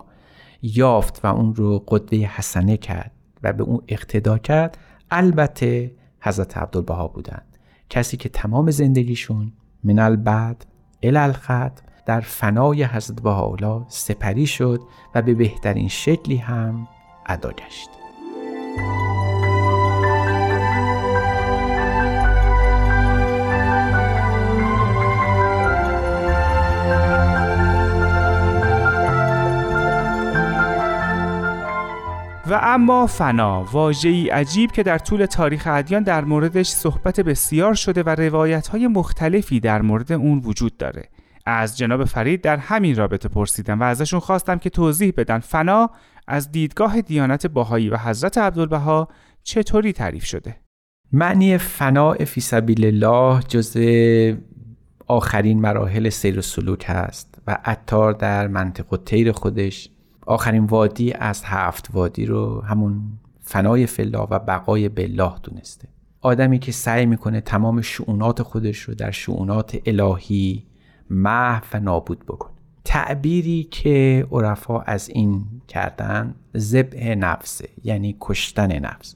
یافت 0.62 1.26
و 1.26 1.28
اون 1.28 1.56
رو 1.56 1.84
قدوه 1.88 2.20
حسنه 2.20 2.78
کرد 2.78 3.12
و 3.43 3.54
به 3.54 3.63
اون 3.63 3.82
اقتدا 3.88 4.38
کرد 4.38 4.78
البته 5.12 5.91
حضرت 6.28 6.58
عبدالبها 6.58 7.08
بودند. 7.08 7.58
کسی 7.90 8.18
که 8.18 8.30
تمام 8.30 8.72
زندگیشون 8.72 9.54
من 9.84 10.00
البعد 10.00 10.66
الالخط 11.04 11.80
در 12.06 12.22
فنای 12.22 12.84
حضرت 12.84 13.22
بهاءالله 13.22 13.86
سپری 13.88 14.48
شد 14.48 14.82
و 15.16 15.22
به 15.22 15.34
بهترین 15.34 15.88
شکلی 15.88 16.38
هم 16.38 16.88
ادا 17.26 17.52
گشت. 17.52 17.90
و 32.50 32.60
اما 32.62 33.08
فنا 33.08 33.64
واژه‌ای 33.64 34.30
عجیب 34.30 34.72
که 34.72 34.84
در 34.84 34.98
طول 34.98 35.26
تاریخ 35.26 35.68
ادیان 35.72 36.04
در 36.04 36.24
موردش 36.24 36.68
صحبت 36.68 37.20
بسیار 37.20 37.74
شده 37.74 38.04
و 38.04 38.10
روایت‌های 38.10 38.88
مختلفی 38.88 39.60
در 39.60 39.82
مورد 39.82 40.12
اون 40.12 40.40
وجود 40.40 40.78
داره. 40.78 41.04
از 41.46 41.78
جناب 41.78 42.04
فرید 42.06 42.42
در 42.42 42.58
همین 42.58 42.96
رابطه 42.96 43.30
پرسیدم 43.30 43.80
و 43.80 43.84
ازشون 43.84 44.20
خواستم 44.20 44.58
که 44.58 44.70
توضیح 44.70 45.14
بدن 45.18 45.40
فنا 45.40 45.90
از 46.28 46.52
دیدگاه 46.52 47.02
دیانت 47.02 47.48
باهایی 47.48 47.90
و 47.90 47.98
حضرت 47.98 48.38
عبدالبها 48.38 49.08
چطوری 49.44 49.94
تعریف 49.94 50.26
شده. 50.26 50.56
معنی 51.12 51.58
فنا 51.58 52.14
فی 52.14 52.42
سبیل 52.42 52.86
الله 52.86 53.42
جز 53.48 53.78
آخرین 55.08 55.62
مراحل 55.62 56.10
سیر 56.10 56.40
و 56.40 56.42
سلوک 56.42 56.86
هست 56.88 57.42
و 57.48 57.58
عطار 57.66 58.14
در 58.14 58.48
منطق 58.48 58.94
و 58.94 58.98
تیر 58.98 59.32
خودش 59.32 59.90
آخرین 60.28 60.66
وادی 60.66 61.13
از 61.13 61.44
هفت 61.46 61.90
وادی 61.94 62.26
رو 62.26 62.62
همون 62.62 63.02
فنای 63.40 63.86
فلا 63.86 64.28
و 64.32 64.40
بقای 64.40 64.90
بالله 64.90 65.34
دونسته. 65.44 65.88
آدمی 66.22 66.60
که 66.60 66.72
سعی 66.72 67.06
می‌کنه 67.06 67.42
تمام 67.42 67.82
شعونات 67.82 68.44
خودش 68.44 68.80
رو 68.80 68.94
در 68.94 69.12
شعونات 69.12 69.78
الهی 69.86 70.63
محو 71.10 71.63
و 71.74 71.80
نابود 71.80 72.26
بکنه. 72.26 72.54
تعبیری 72.84 73.63
که 73.63 74.28
عرفا 74.32 74.82
از 74.82 75.10
این 75.10 75.46
کردن 75.68 76.36
ذبح 76.58 77.16
نفسه 77.16 77.70
یعنی 77.84 78.18
کشتن 78.20 78.80
نفس. 78.80 79.16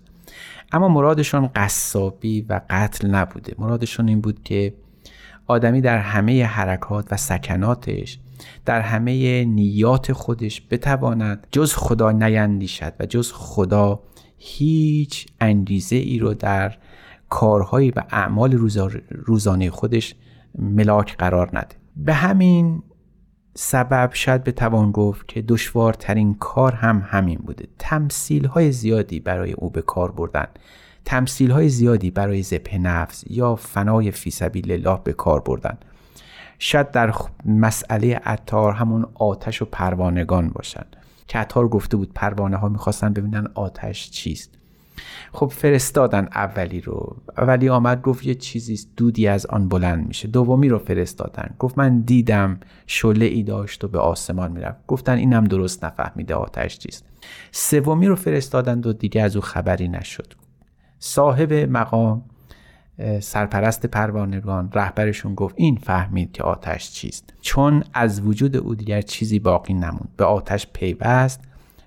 اما 0.72 0.88
مرادشون 0.88 1.50
قصابی 1.56 2.42
و 2.42 2.62
قتل 2.70 3.08
نبوده. 3.08 3.56
مرادشون 3.58 4.08
این 4.08 4.22
بود 4.22 4.44
که 4.44 4.74
آدمی 5.48 5.82
در 5.82 5.98
همه 5.98 6.46
حرکات 6.46 7.08
و 7.12 7.18
سکناتش 7.18 8.20
در 8.66 8.82
همه 8.82 9.46
نیات 9.46 10.14
خودش 10.14 10.62
بتواند 10.70 11.48
جز 11.52 11.74
خدا 11.74 12.12
نیندیشد 12.12 12.94
و 13.00 13.06
جز 13.06 13.32
خدا 13.32 14.00
هیچ 14.38 15.28
انگیزه 15.42 15.96
ای 15.96 16.20
رو 16.20 16.34
در 16.34 16.78
کارهایی 17.30 17.92
و 17.92 18.04
اعمال 18.10 18.70
روزانه 19.10 19.70
خودش 19.70 20.16
ملاک 20.60 21.18
قرار 21.18 21.50
نده. 21.54 21.76
به 21.96 22.14
همین 22.14 22.84
سبب 23.56 24.10
شاید 24.14 24.44
بتوان 24.44 24.92
گفت 24.92 25.28
که 25.28 25.42
دشوارترین 25.42 26.34
کار 26.34 26.74
هم 26.74 27.04
همین 27.06 27.40
بوده. 27.40 27.68
تمثیل 27.80 28.46
های 28.46 28.72
زیادی 28.72 29.20
برای 29.20 29.52
او 29.52 29.70
به 29.70 29.82
کار 29.82 30.12
بردن. 30.12 30.48
تمثیل 31.06 31.52
های 31.52 31.70
زیادی 31.70 32.12
برای 32.12 32.44
ذبح 32.44 32.78
نفس 32.78 33.24
یا 33.30 33.56
فنای 33.56 34.12
فی 34.12 34.32
سبیل 34.32 34.72
الله 34.72 35.00
به 35.04 35.14
کار 35.14 35.40
بردن. 35.40 35.78
شاید 36.64 36.92
در 36.92 37.14
مسئله 37.46 38.16
عطار 38.16 38.74
همون 38.74 39.06
آتش 39.14 39.62
و 39.62 39.66
پروانگان 39.66 40.50
باشن. 40.50 40.86
که 41.28 41.38
عطار 41.38 41.68
گفته 41.68 41.98
بود 41.98 42.14
پروانه 42.14 42.58
ها 42.58 42.70
می‌خواستن 42.70 43.14
ببینن 43.14 43.48
آتش 43.56 44.12
چیست. 44.12 44.58
خب 45.34 45.48
فرستادن 45.48 46.28
اولی 46.36 46.82
رو. 46.82 47.16
اولی 47.38 47.70
آمد 47.70 48.02
گفت 48.02 48.26
یه 48.26 48.36
چیزی 48.36 48.80
دودی 48.98 49.28
از 49.28 49.46
آن 49.46 49.70
بلند 49.70 50.08
میشه. 50.08 50.28
دومی 50.28 50.70
رو 50.70 50.80
فرستادن. 50.80 51.56
گفت 51.60 51.78
من 51.78 52.02
دیدم 52.02 52.60
شله 52.88 53.26
ای 53.26 53.44
داشت 53.44 53.84
و 53.84 53.88
به 53.88 54.00
آسمان 54.00 54.52
می‌رفت. 54.52 54.88
گفتن 54.88 55.18
اینم 55.18 55.44
درست 55.44 55.86
نفهمیده 55.86 56.36
آتش 56.36 56.80
چیست. 56.80 57.06
سومی 57.52 58.08
رو 58.08 58.16
فرستادن 58.16 58.80
و 58.80 58.94
دیگه 58.94 59.22
از 59.22 59.36
او 59.36 59.42
خبری 59.42 59.88
نشد. 59.88 60.34
صاحب 61.00 61.54
مقام 61.54 62.24
سرپرست 63.20 63.86
پروانگان 63.86 64.70
رهبرشون 64.74 65.36
گفت 65.36 65.56
این 65.58 65.76
فهمید 65.76 66.32
که 66.32 66.44
آتش 66.44 66.92
چیست. 66.92 67.34
چون 67.42 67.84
از 67.94 68.22
وجود 68.22 68.58
او 68.58 68.76
دیگر 68.76 69.02
چیزی 69.02 69.40
باقی 69.40 69.74
نموند. 69.74 70.10
به 70.18 70.26
آتش 70.26 70.68
پیوست 70.74 71.42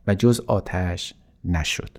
و 0.07 0.15
جز 0.15 0.41
آتش 0.47 1.15
نشد. 1.45 1.99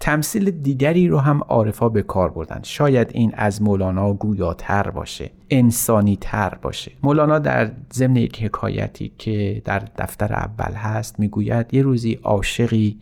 تمثیل 0.00 0.50
دیگری 0.50 1.08
رو 1.08 1.18
هم 1.18 1.40
عارفا 1.48 1.88
به 1.88 2.02
کار 2.02 2.30
بردن. 2.30 2.60
شاید 2.62 3.10
این 3.14 3.34
از 3.34 3.62
مولانا 3.62 4.12
گویاتر 4.12 4.90
باشه 4.90 5.30
انسانی 5.50 6.16
تر 6.20 6.54
باشه. 6.62 6.92
مولانا 7.02 7.38
در 7.38 7.70
ضمن 7.92 8.16
یک 8.16 8.42
حکایتی 8.42 9.12
که 9.18 9.62
در 9.64 9.78
دفتر 9.98 10.32
اول 10.32 10.72
هست 10.72 11.20
می‌گوید 11.20 11.74
یه 11.74 11.82
روزی 11.82 12.18
عاشقی 12.22 12.98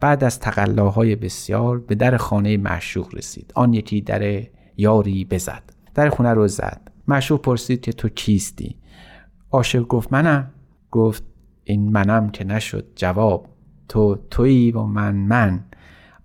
بعد 0.00 0.24
از 0.24 0.40
تقلاهای 0.40 1.16
بسیار 1.16 1.78
به 1.78 1.94
در 1.94 2.16
خانه 2.16 2.56
معشوق 2.56 3.14
رسید. 3.14 3.52
آن 3.54 3.74
یکی 3.74 4.00
در 4.00 4.42
یاری 4.76 5.24
بزد. 5.24 5.62
در 5.94 6.08
خونه 6.08 6.34
رو 6.34 6.48
زد. 6.48 6.80
معشوق 7.08 7.40
پرسید 7.40 7.80
که 7.80 7.92
تو 7.92 8.08
کیستی 8.08 8.76
عاشق 9.50 9.82
گفت 9.82 10.12
منم. 10.12 10.50
گفت 10.90 11.22
این 11.64 11.92
منم 11.92 12.30
که 12.30 12.44
نشد 12.44 12.86
جواب. 12.96 13.46
تو 13.88 14.18
تویی 14.30 14.72
و 14.72 14.82
من 14.82 15.14
من. 15.14 15.64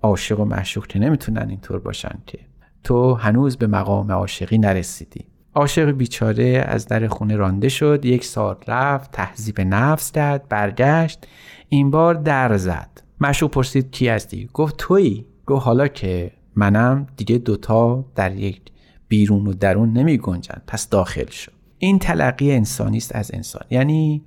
عاشق 0.02 0.40
و 0.40 0.46
معشوق 0.46 0.88
که 0.88 1.00
نمی‌تونن 1.00 1.50
اینطور 1.50 1.80
باشن 1.80 2.20
که. 2.26 2.40
تو 2.84 3.14
هنوز 3.14 3.58
به 3.58 3.68
مقام 3.68 4.12
عاشقی 4.12 4.58
نرسیدی. 4.58 5.26
عاشق 5.56 5.92
بیچاره 5.92 6.66
از 6.68 6.88
در 6.88 7.08
خونه 7.08 7.36
رانده 7.36 7.70
شد. 7.70 8.06
یک 8.06 8.26
سال 8.26 8.56
رفت 8.68 9.12
تهذیب 9.12 9.62
نفس 9.62 10.12
کرد 10.12 10.50
برگشت. 10.50 11.28
این 11.70 11.92
بار 11.92 12.14
در 12.14 12.58
زد. 12.58 13.02
معشوق 13.22 13.52
پرسید 13.52 13.92
کی 13.92 14.08
هستی؟ 14.08 14.50
گفت 14.54 14.78
تویی. 14.78 15.26
گفت 15.46 15.66
حالا 15.66 15.88
که 15.88 16.32
منم 16.56 17.08
دیگه 17.18 17.38
دوتا 17.38 18.06
در 18.16 18.36
یک 18.36 18.62
بیرون 19.08 19.48
و 19.48 19.54
درون 19.54 19.94
نمی 19.94 20.18
گنجن. 20.18 20.62
پس 20.68 20.90
داخل 20.90 21.26
شد 21.26 21.52
این 21.78 22.00
تلقی 22.00 22.52
انسانی 22.52 22.98
است 22.98 23.16
از 23.16 23.32
انسان. 23.34 23.64
یعنی 23.70 24.24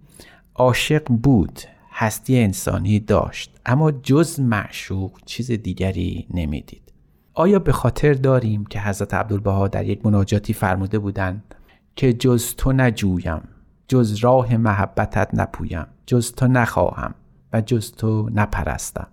عاشق 0.54 1.08
بود 1.08 1.60
هستی 1.92 2.38
انسانی 2.38 3.00
داشت 3.00 3.60
اما 3.66 3.92
جز 3.92 4.40
معشوق 4.40 5.20
چیز 5.26 5.50
دیگری 5.50 6.26
نمی‌دید. 6.34 6.92
آیا 7.34 7.58
به 7.58 7.72
خاطر 7.72 8.12
داریم 8.12 8.64
که 8.64 8.80
حضرت 8.80 9.14
عبدالبها 9.14 9.68
در 9.68 9.84
یک 9.84 10.06
مناجاتی 10.06 10.52
فرموده 10.52 10.98
بودند 10.98 11.54
که 11.96 12.12
جز 12.12 12.54
تو 12.54 12.72
نجویم 12.72 13.48
جز 13.88 14.14
راه 14.14 14.56
محبتت 14.56 15.28
نپویم 15.34 15.86
جز 16.06 16.32
تو 16.32 16.46
نخواهم 16.46 17.14
و 17.52 17.60
جز 17.60 17.92
تو 17.92 18.30
نپرستم؟ 18.34 19.06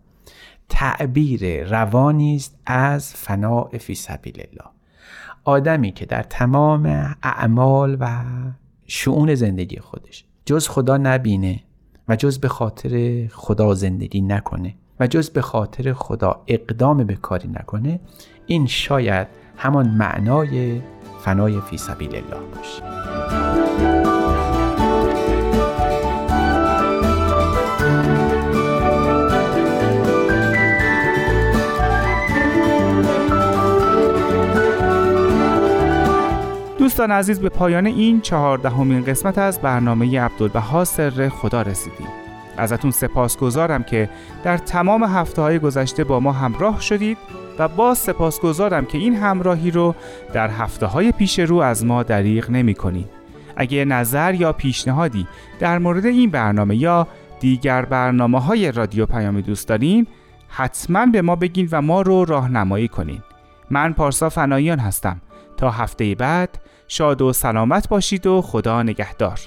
تعبیر 0.72 1.64
روانی 1.64 2.36
است 2.36 2.60
از 2.66 3.14
فناع 3.14 3.78
فی 3.78 3.96
سبیل 3.96 4.44
الله 4.52 4.72
آدمی 5.44 5.92
که 5.92 6.06
در 6.06 6.24
تمام 6.24 7.16
اعمال 7.24 7.98
و 8.00 8.24
شعون 8.88 9.36
زندگی 9.36 9.80
خودش 9.80 10.26
جز 10.46 10.68
خدا 10.68 10.98
نبینه 10.98 11.60
و 12.08 12.16
جز 12.16 12.40
به 12.40 12.48
خاطر 12.48 13.28
خدا 13.34 13.74
زندگی 13.74 14.22
نکنه 14.22 14.76
و 15.00 15.08
جز 15.08 15.30
به 15.30 15.42
خاطر 15.42 15.94
خدا 15.94 16.44
اقدام 16.48 17.04
به 17.04 17.16
کاری 17.16 17.48
نکنه 17.48 18.00
این 18.46 18.68
شاید 18.68 19.28
همان 19.58 19.90
معنای 19.90 20.82
فنای 21.20 21.62
فی 21.62 21.78
سبیل 21.78 22.16
الله 22.16 22.48
باشه. 22.56 23.51
دوستان 36.92 37.12
عزیز 37.12 37.40
به 37.40 37.50
پایان 37.50 37.86
این 37.86 38.22
چهاردهمین 38.22 39.06
قسمت 39.06 39.38
از 39.38 39.60
برنامه 39.60 40.22
عبدالبها 40.22 40.84
سر 40.84 41.30
خدا 41.30 41.62
رسیدیم. 41.62 42.08
ازتون 42.58 42.92
سپاسگزارم 42.92 43.84
که 43.84 44.10
در 44.44 44.58
تمام 44.58 45.04
هفته 45.04 45.42
های 45.42 45.60
گذشته 45.60 46.04
با 46.04 46.20
ما 46.20 46.32
همراه 46.32 46.82
شدید 46.82 47.18
و 47.60 47.68
باز 47.68 47.98
سپاسگزارم 47.98 48.86
که 48.86 48.98
این 48.98 49.16
همراهی 49.16 49.72
رو 49.72 49.96
در 50.34 50.50
هفته 50.50 50.86
های 50.86 51.12
پیش 51.12 51.40
رو 51.40 51.58
از 51.58 51.86
ما 51.86 52.04
دریغ 52.04 52.50
نمی 52.50 52.76
کنید. 52.76 53.10
اگه 53.56 53.86
نظر 53.86 54.34
یا 54.34 54.54
پیشنهادی 54.54 55.28
در 55.60 55.78
مورد 55.78 56.06
این 56.06 56.30
برنامه 56.30 56.76
یا 56.76 57.08
دیگر 57.40 57.86
برنامه 57.86 58.40
های 58.42 58.72
رادیو 58.72 59.06
پیام 59.06 59.42
دوست 59.42 59.68
دارین 59.68 60.08
حتما 60.48 61.06
به 61.06 61.22
ما 61.22 61.36
بگین 61.36 61.70
و 61.72 61.82
ما 61.82 62.02
رو 62.02 62.26
راهنمایی 62.26 62.88
کنین. 62.88 63.22
من 63.70 63.94
پارسا 63.94 64.30
فنایان 64.30 64.80
هستم. 64.80 65.22
تا 65.58 65.70
هفته 65.70 66.16
بعد 66.16 66.60
شاد 66.94 67.22
و 67.22 67.34
سلامت 67.34 67.90
باشید 67.90 68.28
و 68.28 68.42
خدا 68.42 68.84
نگهدار. 68.84 69.40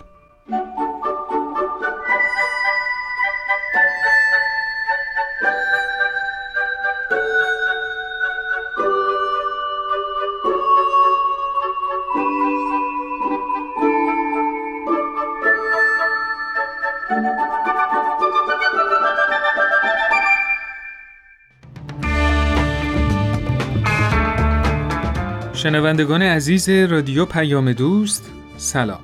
شنوندگان 25.64 26.22
عزیز 26.22 26.68
رادیو 26.68 27.24
پیام 27.24 27.72
دوست 27.72 28.30
سلام 28.56 29.00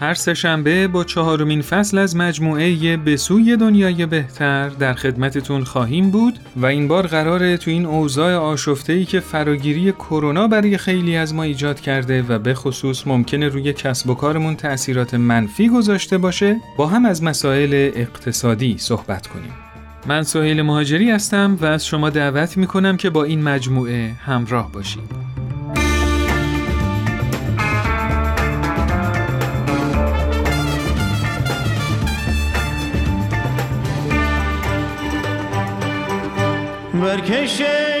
هر 0.00 0.14
سهشنبه 0.14 0.88
با 0.88 1.04
چهارمین 1.04 1.62
فصل 1.62 1.98
از 1.98 2.16
مجموعه 2.16 2.96
به 2.96 3.16
سوی 3.16 3.56
دنیای 3.56 4.06
بهتر 4.06 4.68
در 4.68 4.94
خدمتتون 4.94 5.64
خواهیم 5.64 6.10
بود 6.10 6.38
و 6.56 6.66
این 6.66 6.88
بار 6.88 7.06
قراره 7.06 7.56
تو 7.56 7.70
این 7.70 7.86
اوضاع 7.86 8.34
آشفته‌ای 8.34 9.04
که 9.04 9.20
فراگیری 9.20 9.92
کرونا 9.92 10.48
برای 10.48 10.78
خیلی 10.78 11.16
از 11.16 11.34
ما 11.34 11.42
ایجاد 11.42 11.80
کرده 11.80 12.22
و 12.22 12.38
به 12.38 12.54
خصوص 12.54 13.06
ممکنه 13.06 13.48
روی 13.48 13.72
کسب 13.72 14.10
و 14.10 14.14
کارمون 14.14 14.56
تأثیرات 14.56 15.14
منفی 15.14 15.68
گذاشته 15.68 16.18
باشه 16.18 16.56
با 16.76 16.86
هم 16.86 17.06
از 17.06 17.22
مسائل 17.22 17.90
اقتصادی 17.94 18.76
صحبت 18.78 19.26
کنیم. 19.26 19.52
من 20.06 20.22
سهیل 20.22 20.62
مهاجری 20.62 21.10
هستم 21.10 21.58
و 21.60 21.64
از 21.64 21.86
شما 21.86 22.10
دعوت 22.10 22.56
می‌کنم 22.56 22.96
که 22.96 23.10
با 23.10 23.24
این 23.24 23.42
مجموعه 23.42 24.12
همراه 24.24 24.72
باشید. 24.72 25.37
برکشه 36.97 37.96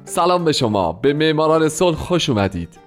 سلام 0.04 0.44
به 0.44 0.52
شما. 0.52 0.92
به 0.92 1.12
معماران 1.12 1.68
صلح 1.68 1.96
خوش 1.96 2.30
اومدید. 2.30 2.78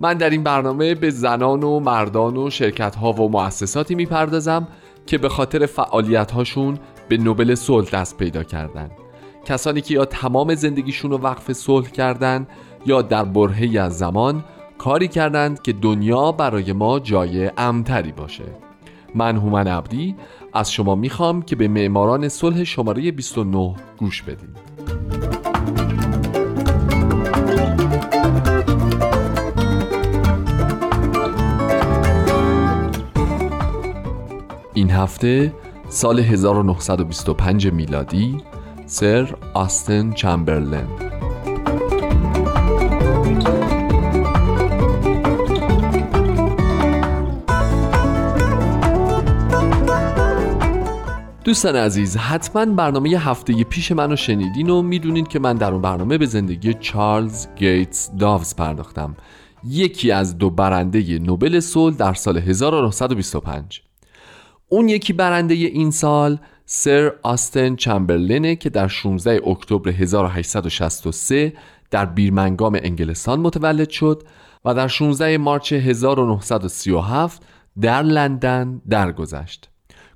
من 0.00 0.14
در 0.14 0.30
این 0.30 0.42
برنامه 0.42 0.94
به 0.94 1.10
زنان 1.10 1.62
و 1.62 1.80
مردان 1.80 2.36
و 2.36 2.50
شرکت 2.50 2.94
ها 2.96 3.12
و 3.12 3.30
مؤسساتی 3.30 3.94
می‌پردازم 3.94 4.68
که 5.06 5.18
به 5.18 5.28
خاطر 5.28 5.66
فعالیت 5.66 6.30
هاشون 6.30 6.78
به 7.08 7.16
نوبل 7.16 7.54
صلح 7.54 7.90
دست 7.90 8.16
پیدا 8.16 8.42
کردند 8.42 8.90
کسانی 9.44 9.80
که 9.80 9.94
یا 9.94 10.04
تمام 10.04 10.54
زندگیشون 10.54 11.10
رو 11.10 11.18
وقف 11.18 11.52
صلح 11.52 11.88
کردند 11.88 12.48
یا 12.86 13.02
در 13.02 13.24
برهی 13.24 13.78
از 13.78 13.98
زمان 13.98 14.44
کاری 14.78 15.08
کردند 15.08 15.62
که 15.62 15.72
دنیا 15.72 16.32
برای 16.32 16.72
ما 16.72 16.98
جای 16.98 17.50
امتری 17.56 18.12
باشه. 18.12 18.44
من 19.14 19.36
هومن 19.36 19.66
عبدی 19.66 20.16
از 20.52 20.72
شما 20.72 20.94
می‌خوام 20.94 21.42
که 21.42 21.56
به 21.56 21.68
معماران 21.68 22.28
صلح 22.28 22.64
شماره 22.64 23.10
29 23.10 23.74
گوش 23.98 24.22
بدید 24.22 24.70
این 34.74 34.90
هفته 34.90 35.52
سال 35.88 36.20
1925 36.20 37.72
میلادی 37.72 38.49
سر 38.92 39.34
آستن 39.54 40.12
چمبرلن. 40.12 40.86
دوستان 51.44 51.76
عزیز 51.76 52.16
حتما 52.16 52.66
برنامه 52.66 53.08
هفته 53.10 53.64
پیش 53.64 53.92
منو 53.92 54.16
شنیدین 54.16 54.70
و 54.70 54.82
می‌دونید 54.82 55.28
که 55.28 55.38
من 55.38 55.56
در 55.56 55.72
اون 55.72 55.82
برنامه 55.82 56.18
به 56.18 56.26
زندگی 56.26 56.74
چارلز 56.74 57.46
گیتس 57.56 58.10
داوز 58.18 58.56
پرداختم. 58.56 59.16
یکی 59.64 60.10
از 60.10 60.38
دو 60.38 60.50
برنده 60.50 61.18
نوبل 61.18 61.60
صلح 61.60 61.96
در 61.96 62.14
سال 62.14 62.38
1925 62.38 63.82
اون 64.68 64.88
یکی 64.88 65.12
برنده 65.12 65.54
این 65.54 65.90
سال 65.90 66.38
سر 66.72 67.12
آستن 67.22 67.76
چمبرلینه 67.76 68.56
که 68.56 68.70
در 68.70 68.88
16 68.88 69.40
اکتبر 69.48 69.90
1863 69.90 71.52
در 71.90 72.06
بیرمنگام 72.06 72.78
انگلستان 72.82 73.40
متولد 73.40 73.90
شد 73.90 74.22
و 74.64 74.74
در 74.74 74.88
16 74.88 75.38
مارچ 75.38 75.72
1937 75.72 77.42
در 77.80 78.02
لندن 78.02 78.80
درگذشت. 78.90 79.70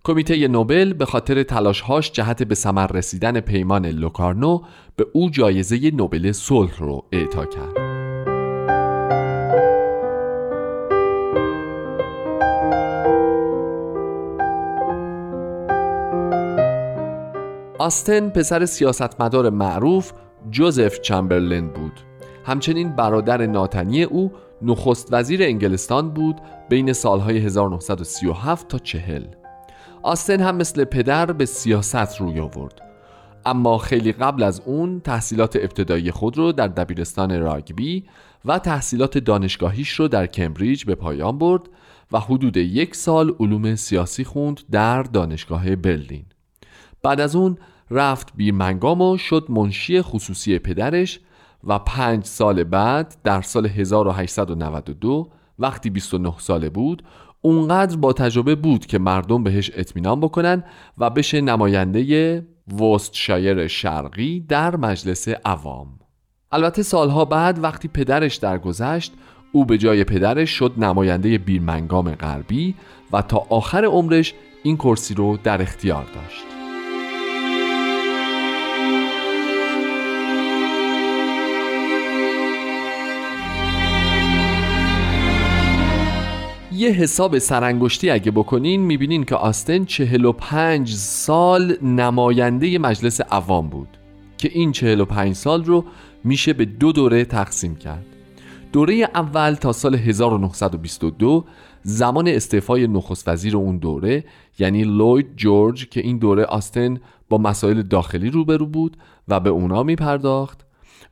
کمیته 0.05 0.49
نوبل 0.49 0.93
به 0.93 1.05
خاطر 1.05 1.43
تلاشهاش 1.43 2.13
جهت 2.13 2.43
به 2.43 2.55
ثمر 2.55 2.87
رسیدن 2.87 3.41
پیمان 3.41 3.87
لوکارنو 3.87 4.61
به 4.97 5.07
او 5.13 5.31
جایزه 5.31 5.91
نوبل 5.91 6.33
صلح 6.33 6.79
رو 6.79 7.05
اعطا 7.13 7.45
کرد. 7.45 7.84
آستن 17.85 18.29
پسر 18.29 18.67
سیاستمدار 18.67 19.51
معروف 19.51 20.13
جوزف 20.51 21.01
چمبرلین 21.01 21.69
بود. 21.69 21.93
همچنین 22.45 22.97
برادر 22.97 23.47
ناتنی 23.47 24.03
او 24.03 24.33
نخست 24.63 25.09
وزیر 25.13 25.43
انگلستان 25.43 26.11
بود 26.11 26.41
بین 26.69 26.93
سالهای 26.93 27.39
1937 27.39 28.69
تا 28.69 28.79
40 28.79 29.25
آستن 30.03 30.41
هم 30.41 30.57
مثل 30.57 30.85
پدر 30.85 31.33
به 31.33 31.47
سیاست 31.47 32.21
روی 32.21 32.41
آورد. 32.41 32.83
اما 33.47 33.79
خیلی 33.79 34.13
قبل 34.13 34.43
از 34.43 34.63
اون 34.65 35.01
تحصیلات 35.01 35.57
ابتدایی 35.57 36.11
خود 36.11 36.39
رو 36.39 36.53
در 36.53 36.69
دبیرستان 36.69 37.41
راگبی 37.41 38.05
و 38.45 38.59
تحصیلات 38.59 39.19
دانشگاهیش 39.19 39.91
رو 39.91 40.09
در 40.09 40.27
کمبریج 40.27 40.85
به 40.85 40.95
پایان 40.95 41.39
برد 41.39 41.63
و 42.13 42.19
حدود 42.19 42.57
یک 42.57 42.97
سال 42.97 43.35
علوم 43.41 43.75
سیاسی 43.75 44.25
خوند 44.25 44.61
در 44.71 45.03
دانشگاه 45.03 45.77
برلین. 45.77 46.25
بعد 47.03 47.21
از 47.21 47.37
اون 47.37 47.59
رفت 47.91 48.33
بیرمنگام 48.37 49.01
و 49.01 49.19
شد 49.19 49.47
منشی 49.49 50.03
خصوصی 50.03 50.59
پدرش 50.59 51.21
و 51.65 51.79
پنج 51.79 52.25
سال 52.25 52.65
بعد 52.65 53.17
در 53.25 53.43
سال 53.43 53.67
1892 53.67 55.31
وقتی 55.59 55.91
29 55.91 56.35
ساله 56.39 56.69
بود 56.69 57.03
اونقدر 57.41 57.97
با 57.97 58.13
تجربه 58.13 58.55
بود 58.55 58.87
که 58.87 58.99
مردم 58.99 59.43
بهش 59.43 59.71
اطمینان 59.75 60.21
بکنن 60.21 60.65
و 60.99 61.11
بشه 61.11 61.41
نماینده 61.41 62.47
وستشایر 62.81 63.67
شرقی 63.67 64.41
در 64.41 64.77
مجلس 64.77 65.29
عوام. 65.29 65.99
البته 66.53 66.83
سالها 66.83 67.25
بعد 67.25 67.63
وقتی 67.63 67.89
پدرش 67.89 68.37
درگذشت 68.37 69.13
او 69.53 69.65
به 69.65 69.79
جای 69.79 70.05
پدرش 70.05 70.51
شد 70.51 70.73
نماینده 70.77 71.39
بیرمنگام 71.39 72.15
غربی 72.15 72.75
و 73.13 73.23
تا 73.23 73.47
آخر 73.51 73.85
عمرش 73.85 74.35
این 74.63 74.77
کرسی 74.77 75.15
رو 75.15 75.39
در 75.45 75.63
اختیار 75.63 76.05
داشت. 76.15 76.54
یه 86.75 86.91
حساب 86.91 87.39
سرانگشتی 87.39 88.11
اگه 88.11 88.31
بکنین 88.31 88.81
می‌بینین 88.81 89.25
که 89.25 89.37
آستن 89.37 89.85
45 89.85 90.95
سال 90.95 91.77
نماینده 91.83 92.79
مجلس 92.79 93.21
عوام 93.21 93.69
بود 93.69 93.89
که 94.39 94.51
این 94.53 94.73
45 94.73 95.35
سال 95.35 95.65
رو 95.65 95.85
میشه 96.25 96.53
به 96.53 96.65
دو 96.65 96.93
دوره 96.93 97.25
تقسیم 97.25 97.77
کرد. 97.77 98.07
دوره 98.73 98.95
اول 99.15 99.55
تا 99.55 99.73
سال 99.73 99.95
1922 99.95 101.45
زمان 101.83 102.29
استعفای 102.29 102.87
نخست 102.87 103.29
وزیر 103.29 103.57
اون 103.57 103.79
دوره 103.79 104.25
یعنی 104.59 104.85
لوید 104.85 105.37
جورج 105.37 105.89
که 105.89 106.01
این 106.01 106.19
دوره 106.19 106.45
آستن 106.45 107.01
با 107.29 107.39
مسائل 107.39 107.83
داخلی 107.83 108.31
روبرو 108.31 108.67
بود 108.67 108.97
و 109.29 109.41
به 109.41 109.51
اونا 109.51 109.83
میپرداخت. 109.83 110.64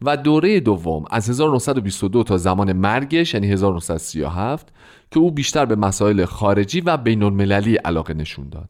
و 0.05 0.17
دوره 0.17 0.61
دوم 0.61 1.05
از 1.11 1.31
1922 1.31 2.23
تا 2.23 2.37
زمان 2.37 2.73
مرگش 2.73 3.35
یعنی 3.35 3.53
1937 3.53 4.73
که 5.11 5.21
او 5.21 5.31
بیشتر 5.31 5.65
به 5.65 5.77
مسائل 5.77 6.25
خارجی 6.25 6.81
و 6.81 6.97
بین 6.97 7.23
المللی 7.23 7.77
علاقه 7.77 8.15
نشون 8.15 8.49
داد. 8.49 8.69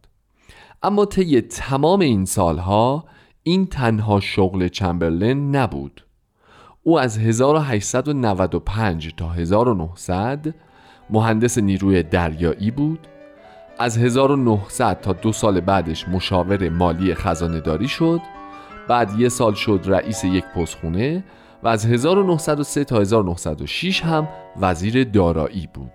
اما 0.83 1.05
طی 1.05 1.41
تمام 1.41 2.01
این 2.01 2.25
سالها 2.25 3.05
این 3.43 3.67
تنها 3.67 4.21
شغل 4.21 4.69
چمبرلین 4.69 5.57
نبود. 5.57 6.05
او 6.83 7.01
از 7.01 7.19
1895 7.19 9.15
تا 9.17 9.29
1900 9.29 10.55
مهندس 11.11 11.59
نیروی 11.59 12.03
دریایی 12.03 12.71
بود. 12.71 13.07
از 13.79 13.99
1900 13.99 15.01
تا 15.01 15.13
دو 15.13 15.33
سال 15.33 15.61
بعدش 15.61 16.09
مشاور 16.09 16.69
مالی 16.69 17.15
خزانه 17.15 17.61
داری 17.61 17.89
شد. 17.89 18.21
بعد 18.93 19.21
یه 19.21 19.29
سال 19.29 19.55
شد 19.55 19.81
رئیس 19.85 20.25
یک 20.25 20.45
پستخونه 20.45 21.25
و 21.63 21.69
از 21.69 21.87
1903 21.87 22.85
تا 22.85 23.01
1906 23.01 24.03
هم 24.03 24.29
وزیر 24.61 25.05
دارایی 25.05 25.69
بود. 25.75 25.93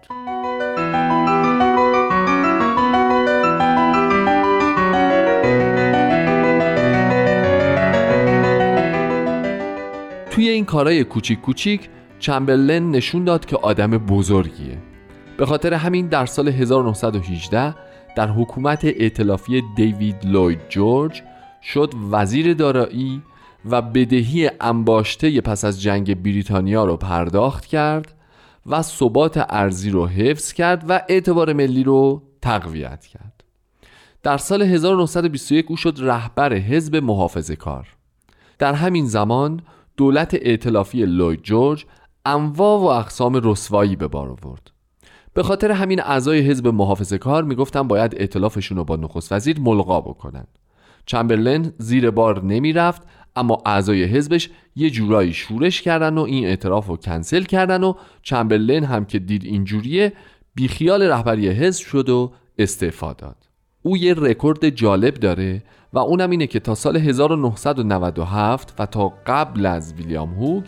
توی 10.32 10.50
این 10.50 10.66
کارهای 10.66 11.04
کوچیک 11.04 11.42
کوچیک 11.42 11.90
چمبرلن 12.20 12.92
نشون 12.92 13.24
داد 13.24 13.46
که 13.46 13.58
آدم 13.58 13.92
بزرگیه. 13.92 14.78
به 15.38 15.46
خاطر 15.46 15.74
همین 15.74 16.08
در 16.08 16.26
سال 16.26 16.48
1918 16.48 17.76
در 18.16 18.28
حکومت 18.28 18.86
ائتلافی 18.86 19.64
دیوید 19.76 20.16
لوید 20.26 20.60
جورج 20.70 21.24
شد 21.68 21.94
وزیر 22.12 22.54
دارایی 22.54 23.22
و 23.70 23.82
بدهی 23.82 24.50
انباشته 24.62 25.42
پس 25.42 25.66
از 25.66 25.82
جنگ 25.82 26.24
بریتانیا 26.24 26.86
رو 26.86 26.98
پرداخت 26.98 27.66
کرد 27.66 28.14
و 28.66 28.82
ثبات 28.82 29.46
ارزی 29.50 29.90
رو 29.90 30.08
حفظ 30.08 30.54
کرد 30.54 30.86
و 30.90 31.02
اعتبار 31.10 31.54
ملی 31.54 31.84
رو 31.84 32.24
تقویت 32.42 33.06
کرد. 33.06 33.44
در 34.24 34.38
سال 34.38 34.62
1921 34.62 35.66
او 35.70 35.78
شد 35.78 35.96
رهبر 35.98 36.54
حزب 36.54 36.96
محافظه 36.96 37.56
کار. 37.56 37.88
در 38.60 38.74
همین 38.74 39.06
زمان 39.06 39.62
دولت 39.98 40.34
ائتلافی 40.42 41.06
لوید 41.06 41.42
جورج 41.42 41.86
انواع 42.26 42.80
و 42.80 42.84
اقسام 42.84 43.42
رسوایی 43.44 43.96
به 43.96 44.08
بار 44.08 44.30
آورد. 44.30 44.72
به 45.34 45.44
خاطر 45.44 45.72
همین 45.72 46.02
اعضای 46.02 46.40
حزب 46.40 46.68
محافظه 46.68 47.18
کار 47.18 47.44
می‌گفتن 47.44 47.88
باید 47.88 48.16
ائتلافشون 48.18 48.78
رو 48.78 48.84
با 48.84 48.96
نخست 48.96 49.32
وزیر 49.32 49.60
ملغا 49.60 50.02
بکنن. 50.02 50.48
چمبرلن 51.08 51.74
زیر 51.78 52.12
بار 52.12 52.43
نمی‌رفت 52.43 53.02
اما 53.36 53.62
اعضای 53.65 54.04
حزبش 54.04 54.50
یه 54.76 54.89
جورایی 54.89 55.34
شورش 55.34 55.82
کردن 55.82 56.17
و 56.17 56.22
این 56.22 56.46
اعتراف 56.46 56.88
رو 56.88 56.98
کنسل 56.98 57.43
کردن 57.43 57.84
و 57.84 57.93
چمبرلین 58.22 58.84
هم 58.84 59.06
که 59.06 59.20
دید 59.20 59.43
اینجوریه 59.43 60.13
بیخیال 60.56 61.04
رهبری 61.04 61.50
حزب 61.50 61.86
شد 61.86 62.10
و 62.10 62.32
استعفا 62.58 63.13
داد. 63.13 63.36
او 63.82 63.98
یه 63.98 64.13
رکورد 64.13 64.70
جالب 64.70 65.13
داره 65.13 65.63
و 65.93 66.00
اونم 66.00 66.30
اینه 66.30 66.48
که 66.48 66.60
تا 66.60 66.76
سال 66.76 66.98
1997 66.98 68.74
و 68.80 68.86
تا 68.86 69.13
قبل 69.28 69.65
از 69.65 69.93
ویلیام 69.93 70.34
هوگ 70.34 70.63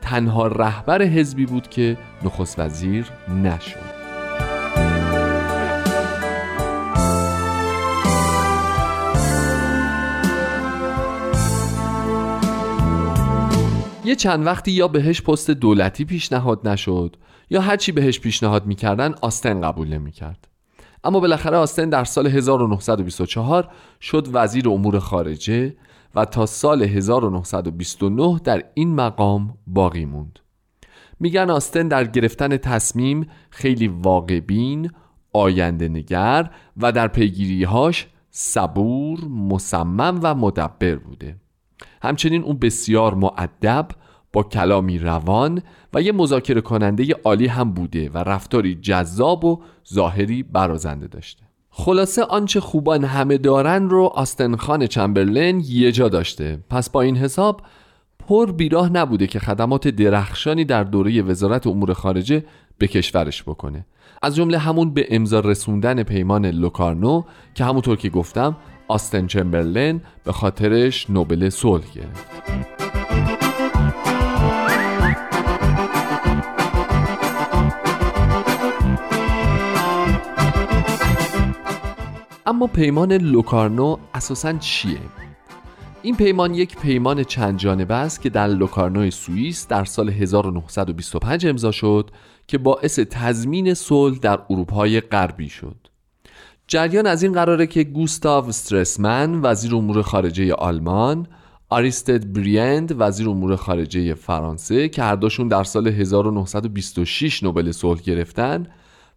تنها 0.00 0.46
رهبر 0.46 1.02
حزبی 1.02 1.46
بود 1.46 1.68
که 1.68 1.96
نخست 2.24 2.58
وزیر 2.58 3.06
نشد. 3.44 3.89
یه 14.04 14.14
چند 14.14 14.46
وقتی 14.46 14.70
یا 14.70 14.88
بهش 14.88 15.22
پست 15.22 15.50
دولتی 15.50 16.04
پیشنهاد 16.04 16.68
نشد 16.68 17.16
یا 17.50 17.60
هرچی 17.60 17.92
بهش 17.92 18.20
پیشنهاد 18.20 18.66
می‌کردن 18.66 19.14
آستن 19.22 19.60
قبول 19.60 19.88
نمی‌کرد. 19.88 20.48
اما 21.04 21.20
بالاخره 21.20 21.56
آستن 21.56 21.88
در 21.88 22.04
سال 22.04 22.26
1924 22.26 23.68
شد 24.00 24.28
وزیر 24.32 24.68
امور 24.68 24.98
خارجه 24.98 25.76
و 26.14 26.24
تا 26.24 26.46
سال 26.46 26.82
1929 26.82 28.40
در 28.44 28.64
این 28.74 28.94
مقام 28.94 29.54
باقی 29.66 30.04
موند. 30.04 30.38
میگن 31.20 31.50
آستن 31.50 31.88
در 31.88 32.04
گرفتن 32.04 32.56
تصمیم 32.56 33.26
خیلی 33.50 33.88
واقعبین 33.88 34.90
آینده 35.32 35.88
نگر 35.88 36.50
و 36.76 36.92
در 36.92 37.08
پیگیریهاش 37.08 38.06
صبور 38.30 39.24
مصمم 39.24 40.20
و 40.22 40.34
مدبر 40.34 40.96
بوده. 40.96 41.36
همچنین 42.02 42.42
اون 42.42 42.58
بسیار 42.58 43.14
معدب 43.14 43.88
با 44.32 44.42
کلامی 44.42 44.98
روان 44.98 45.62
و 45.94 46.02
یه 46.02 46.12
مذاکره 46.12 46.60
کننده 46.60 47.14
عالی 47.24 47.46
هم 47.46 47.72
بوده 47.72 48.10
و 48.14 48.18
رفتاری 48.18 48.74
جذاب 48.74 49.44
و 49.44 49.62
ظاهری 49.92 50.42
برازنده 50.42 51.06
داشته. 51.06 51.42
خلاصه 51.70 52.22
آنچه 52.22 52.60
خوبان 52.60 53.04
همه 53.04 53.38
دارن 53.38 53.88
رو 53.88 54.04
آستنخان 54.04 54.86
چمبرلین 54.86 55.62
یه 55.66 55.92
جا 55.92 56.08
داشته. 56.08 56.58
پس 56.70 56.90
با 56.90 57.00
این 57.00 57.16
حساب 57.16 57.62
پر 58.28 58.52
بیراه 58.52 58.92
نبوده 58.92 59.26
که 59.26 59.38
خدمات 59.38 59.88
درخشانی 59.88 60.64
در 60.64 60.84
دوره 60.84 61.22
وزارت 61.22 61.66
امور 61.66 61.92
خارجه 61.92 62.44
به 62.78 62.86
کشورش 62.86 63.42
بکنه. 63.42 63.86
از 64.22 64.36
جمله 64.36 64.58
همون 64.58 64.94
به 64.94 65.06
امضا 65.10 65.40
رسوندن 65.40 66.02
پیمان 66.02 66.46
لوکارنو 66.46 67.22
که 67.54 67.64
همونطور 67.64 67.96
که 67.96 68.08
گفتم 68.08 68.56
آستن 68.90 69.26
چمبرلن 69.26 70.00
به 70.24 70.32
خاطرش 70.32 71.10
نوبل 71.10 71.48
صلح 71.48 71.84
گرفت 71.94 72.30
اما 82.46 82.66
پیمان 82.66 83.12
لوکارنو 83.12 83.96
اساسا 84.14 84.52
چیه؟ 84.52 84.98
این 86.02 86.16
پیمان 86.16 86.54
یک 86.54 86.76
پیمان 86.76 87.24
چند 87.24 87.58
جانبه 87.58 87.94
است 87.94 88.22
که 88.22 88.30
در 88.30 88.46
لوکارنو 88.46 89.10
سوئیس 89.10 89.68
در 89.68 89.84
سال 89.84 90.08
1925 90.08 91.46
امضا 91.46 91.70
شد 91.70 92.10
که 92.46 92.58
باعث 92.58 92.98
تضمین 92.98 93.74
صلح 93.74 94.18
در 94.18 94.38
اروپای 94.50 95.00
غربی 95.00 95.48
شد. 95.48 95.89
جریان 96.72 97.06
از 97.06 97.22
این 97.22 97.32
قراره 97.32 97.66
که 97.66 97.84
گوستاو 97.84 98.48
استرسمن 98.48 99.40
وزیر 99.42 99.74
امور 99.74 100.02
خارجه 100.02 100.54
آلمان 100.54 101.26
آریستد 101.68 102.32
بریند 102.32 102.94
وزیر 102.98 103.28
امور 103.28 103.56
خارجه 103.56 104.14
فرانسه 104.14 104.88
که 104.88 105.02
هر 105.02 105.14
دوشون 105.14 105.48
در 105.48 105.64
سال 105.64 105.88
1926 105.88 107.42
نوبل 107.42 107.72
صلح 107.72 108.00
گرفتن 108.00 108.66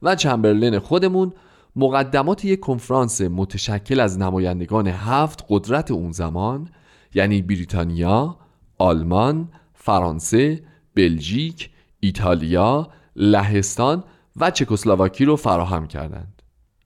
و 0.02 0.16
چمبرلین 0.16 0.80
خودمون 0.80 1.34
مقدمات 1.76 2.46
یک 2.46 2.60
کنفرانس 2.60 3.22
متشکل 3.22 4.00
از 4.00 4.20
نمایندگان 4.20 4.88
هفت 4.88 5.46
قدرت 5.50 5.92
اون 5.92 6.12
زمان 6.12 6.70
یعنی 7.14 7.42
بریتانیا، 7.42 8.38
آلمان، 8.78 9.50
فرانسه، 9.74 10.64
بلژیک، 10.96 11.70
ایتالیا، 12.00 12.90
لهستان 13.16 14.04
و 14.38 14.52
چکسلواکی 14.52 15.26
رو 15.26 15.36
فراهم 15.36 15.88
کردند. 15.88 16.33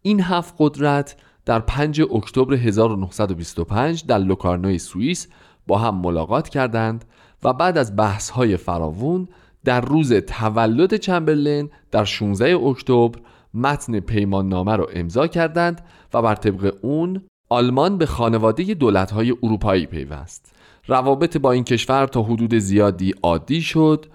این 0.07 0.21
هفت 0.21 0.55
قدرت 0.59 1.15
در 1.45 1.59
5 1.59 2.01
اکتبر 2.01 2.53
1925 2.53 4.05
در 4.05 4.17
لوکارنوی 4.17 4.79
سوئیس 4.79 5.27
با 5.67 5.77
هم 5.77 5.95
ملاقات 5.95 6.49
کردند 6.49 7.05
و 7.43 7.53
بعد 7.53 7.77
از 7.77 7.95
بحث 7.95 8.29
های 8.29 8.57
فراوون 8.57 9.27
در 9.63 9.81
روز 9.81 10.13
تولد 10.13 10.95
چمبرلین 10.95 11.69
در 11.91 12.03
16 12.03 12.57
اکتبر 12.57 13.19
متن 13.53 13.99
پیمان 13.99 14.49
نامه 14.49 14.75
را 14.75 14.87
امضا 14.93 15.27
کردند 15.27 15.81
و 16.13 16.21
بر 16.21 16.35
طبق 16.35 16.73
اون 16.81 17.21
آلمان 17.49 17.97
به 17.97 18.05
خانواده 18.05 18.73
دولت‌های 18.73 19.33
اروپایی 19.43 19.85
پیوست. 19.85 20.55
روابط 20.87 21.37
با 21.37 21.51
این 21.51 21.63
کشور 21.63 22.07
تا 22.07 22.23
حدود 22.23 22.55
زیادی 22.55 23.13
عادی 23.23 23.61
شد. 23.61 24.05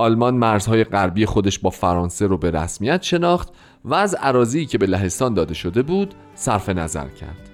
آلمان 0.00 0.34
مرزهای 0.34 0.84
غربی 0.84 1.26
خودش 1.26 1.58
با 1.58 1.70
فرانسه 1.70 2.26
رو 2.26 2.38
به 2.38 2.50
رسمیت 2.50 3.02
شناخت 3.02 3.48
و 3.84 3.94
از 3.94 4.14
عراضی 4.14 4.66
که 4.66 4.78
به 4.78 4.86
لهستان 4.86 5.34
داده 5.34 5.54
شده 5.54 5.82
بود 5.82 6.14
صرف 6.34 6.68
نظر 6.68 7.08
کرد. 7.08 7.50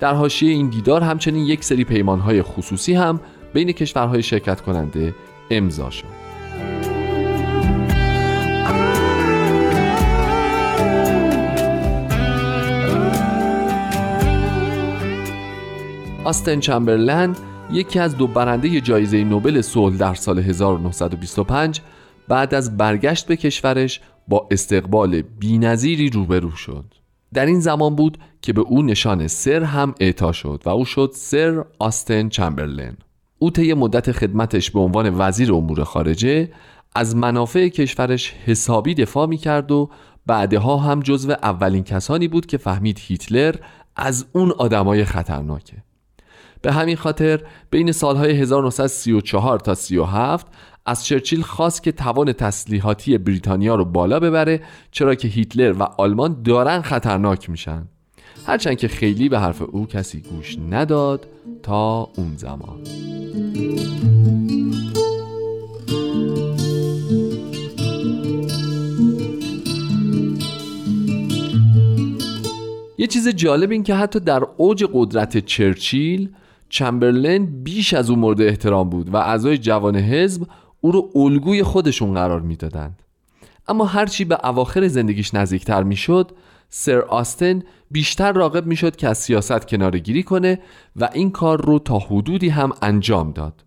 در 0.00 0.14
حاشیه 0.14 0.50
این 0.50 0.68
دیدار 0.68 1.02
همچنین 1.02 1.46
یک 1.46 1.64
سری 1.64 1.84
پیمانهای 1.84 2.42
خصوصی 2.42 2.94
هم 2.94 3.20
بین 3.52 3.72
کشورهای 3.72 4.22
شرکت 4.22 4.60
کننده 4.60 5.14
امضا 5.50 5.90
شد. 5.90 6.22
آستن 16.24 16.60
چمبرلند 16.60 17.38
یکی 17.72 17.98
از 17.98 18.16
دو 18.16 18.26
برنده 18.26 18.80
جایزه 18.80 19.24
نوبل 19.24 19.60
صلح 19.60 19.96
در 19.96 20.14
سال 20.14 20.38
1925 20.38 21.80
بعد 22.28 22.54
از 22.54 22.76
برگشت 22.76 23.26
به 23.26 23.36
کشورش 23.36 24.00
با 24.28 24.48
استقبال 24.50 25.22
بینظیری 25.22 26.10
روبرو 26.10 26.50
شد. 26.50 26.84
در 27.34 27.46
این 27.46 27.60
زمان 27.60 27.96
بود 27.96 28.18
که 28.42 28.52
به 28.52 28.60
او 28.60 28.82
نشان 28.82 29.26
سر 29.26 29.62
هم 29.62 29.94
اعطا 30.00 30.32
شد 30.32 30.62
و 30.64 30.68
او 30.68 30.84
شد 30.84 31.10
سر 31.14 31.64
آستن 31.78 32.28
چمبرلن 32.28 32.96
او 33.38 33.50
طی 33.50 33.74
مدت 33.74 34.12
خدمتش 34.12 34.70
به 34.70 34.80
عنوان 34.80 35.14
وزیر 35.18 35.52
امور 35.52 35.84
خارجه 35.84 36.50
از 36.94 37.16
منافع 37.16 37.68
کشورش 37.68 38.32
حسابی 38.46 38.94
دفاع 38.94 39.26
می 39.26 39.36
کرد 39.36 39.70
و 39.70 39.90
بعدها 40.26 40.76
هم 40.76 41.00
جزو 41.00 41.32
اولین 41.32 41.84
کسانی 41.84 42.28
بود 42.28 42.46
که 42.46 42.56
فهمید 42.56 42.98
هیتلر 43.00 43.54
از 43.96 44.26
اون 44.32 44.50
آدمای 44.50 45.04
خطرناکه. 45.04 45.76
به 46.62 46.72
همین 46.72 46.96
خاطر 46.96 47.40
بین 47.70 47.92
سالهای 47.92 48.30
1934 48.30 49.58
تا 49.58 49.74
37 49.74 50.46
از 50.86 51.04
چرچیل 51.04 51.42
خواست 51.42 51.82
که 51.82 51.92
توان 51.92 52.32
تسلیحاتی 52.32 53.18
بریتانیا 53.18 53.74
رو 53.74 53.84
بالا 53.84 54.20
ببره 54.20 54.60
چرا 54.90 55.14
که 55.14 55.28
هیتلر 55.28 55.72
و 55.72 55.82
آلمان 55.82 56.42
دارن 56.42 56.80
خطرناک 56.82 57.50
میشن. 57.50 57.88
هرچند 58.46 58.76
که 58.76 58.88
خیلی 58.88 59.28
به 59.28 59.38
حرف 59.38 59.62
او 59.62 59.86
کسی 59.86 60.20
گوش 60.20 60.56
نداد 60.70 61.26
تا 61.62 62.10
اون 62.16 62.36
زمان. 62.36 62.78
یه 72.98 73.06
چیز 73.06 73.28
جالب 73.28 73.70
این 73.70 73.82
که 73.82 73.94
حتی 73.94 74.20
در 74.20 74.42
اوج 74.56 74.84
قدرت 74.92 75.38
چرچیل 75.38 76.30
چمبرلین 76.72 77.62
بیش 77.62 77.94
از 77.94 78.10
او 78.10 78.16
مورد 78.16 78.40
احترام 78.40 78.90
بود 78.90 79.14
و 79.14 79.16
اعضای 79.16 79.58
جوان 79.58 79.96
حزب 79.96 80.46
او 80.80 80.92
رو 80.92 81.10
الگوی 81.14 81.62
خودشون 81.62 82.14
قرار 82.14 82.40
می‌دادند. 82.40 83.02
اما 83.68 83.84
هرچی 83.84 84.24
به 84.24 84.48
اواخر 84.48 84.88
زندگیش 84.88 85.34
نزدیکتر 85.34 85.82
می‌شد 85.82 86.30
سر 86.68 87.00
آستن 87.00 87.62
بیشتر 87.90 88.32
راقب 88.32 88.66
می‌شد 88.66 88.96
که 88.96 89.08
از 89.08 89.18
سیاست 89.18 89.68
کنارگیری 89.68 90.22
کنه 90.22 90.58
و 90.96 91.08
این 91.12 91.30
کار 91.30 91.64
رو 91.64 91.78
تا 91.78 91.98
حدودی 91.98 92.48
هم 92.48 92.72
انجام 92.82 93.32
داد. 93.32 93.64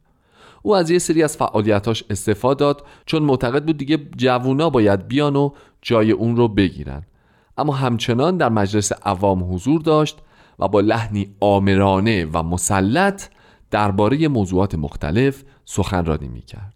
او 0.62 0.76
از 0.76 0.90
یه 0.90 1.00
سری 1.00 1.24
از 1.24 1.38
فعالیتاش 1.38 2.04
استفاده 2.10 2.60
داد 2.60 2.84
چون 3.06 3.24
معتقد 3.24 3.66
بود 3.66 3.78
دیگه 3.78 3.98
جوونا 4.18 4.70
باید 4.70 5.08
بیان 5.08 5.36
و 5.36 5.52
جای 5.82 6.12
اون 6.12 6.36
رو 6.36 6.48
بگیرن. 6.48 7.04
اما 7.58 7.74
همچنان 7.74 8.38
در 8.38 8.50
مجلس 8.50 8.92
عوام 8.92 9.54
حضور 9.54 9.82
داشت 9.82 10.18
و 10.60 10.68
با 10.68 10.82
لحنی 10.82 11.36
آمرانه 11.40 12.26
و 12.34 12.44
مسلط 12.44 13.24
درباره 13.72 14.28
موضوعات 14.28 14.76
مختلف 14.76 15.44
سخنرانی 15.66 16.28
می 16.28 16.42
کرد. 16.42 16.74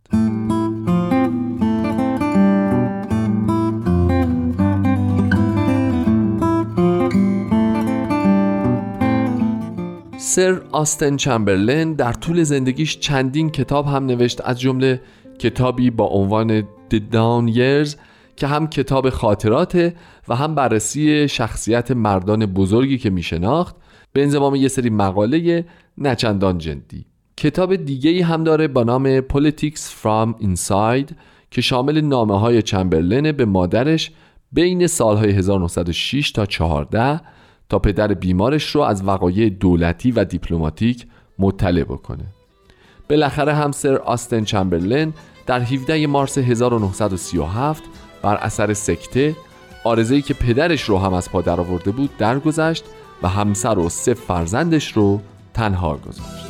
سر 10.17 10.61
آستن 10.71 11.17
چمبرلین 11.17 11.93
در 11.93 12.13
طول 12.13 12.43
زندگیش 12.43 12.99
چندین 12.99 13.49
کتاب 13.49 13.85
هم 13.85 14.05
نوشت 14.05 14.41
از 14.45 14.59
جمله 14.59 15.01
کتابی 15.39 15.89
با 15.89 16.05
عنوان 16.05 16.61
The 16.61 16.99
Down 17.13 17.55
Years 17.55 17.95
که 18.39 18.47
هم 18.47 18.67
کتاب 18.67 19.09
خاطراته 19.09 19.95
و 20.27 20.35
هم 20.35 20.55
بررسی 20.55 21.27
شخصیت 21.27 21.91
مردان 21.91 22.45
بزرگی 22.45 22.97
که 22.97 23.09
می 23.09 23.23
شناخت 23.23 23.75
به 24.13 24.23
انضمام 24.23 24.55
یه 24.55 24.67
سری 24.67 24.89
مقاله 24.89 25.65
نچندان 25.97 26.57
جدی. 26.57 27.05
کتاب 27.37 27.75
دیگه 27.75 28.09
ای 28.09 28.21
هم 28.21 28.43
داره 28.43 28.67
با 28.67 28.83
نام 28.83 29.21
Politics 29.21 29.79
from 30.03 30.43
Inside 30.43 31.13
که 31.51 31.61
شامل 31.61 32.01
نامه 32.01 32.39
های 32.39 32.61
چمبرلن 32.61 33.31
به 33.31 33.45
مادرش 33.45 34.11
بین 34.51 34.87
سالهای 34.87 35.31
1906 35.31 36.31
تا 36.31 36.45
14 36.45 37.21
تا 37.69 37.79
پدر 37.79 38.07
بیمارش 38.13 38.75
رو 38.75 38.81
از 38.81 39.07
وقایع 39.07 39.49
دولتی 39.49 40.11
و 40.11 40.23
دیپلماتیک 40.25 41.05
مطلع 41.39 41.83
بکنه. 41.83 42.25
بالاخره 43.09 43.53
هم 43.53 43.71
سر 43.71 43.95
آستن 43.95 44.43
چمبرلن 44.43 45.13
در 45.45 45.61
17 45.61 46.07
مارس 46.07 46.37
1937 46.37 47.83
بر 48.21 48.35
اثر 48.35 48.73
سکته 48.73 49.35
آرزهی 49.83 50.21
که 50.21 50.33
پدرش 50.33 50.81
رو 50.81 50.97
هم 50.97 51.13
از 51.13 51.31
پا 51.31 51.41
درآورده 51.41 51.91
بود 51.91 52.17
درگذشت 52.17 52.83
و 53.23 53.27
همسر 53.27 53.79
و 53.79 53.89
سه 53.89 54.13
فرزندش 54.13 54.91
رو 54.91 55.21
تنها 55.53 55.97
گذاشت. 55.97 56.49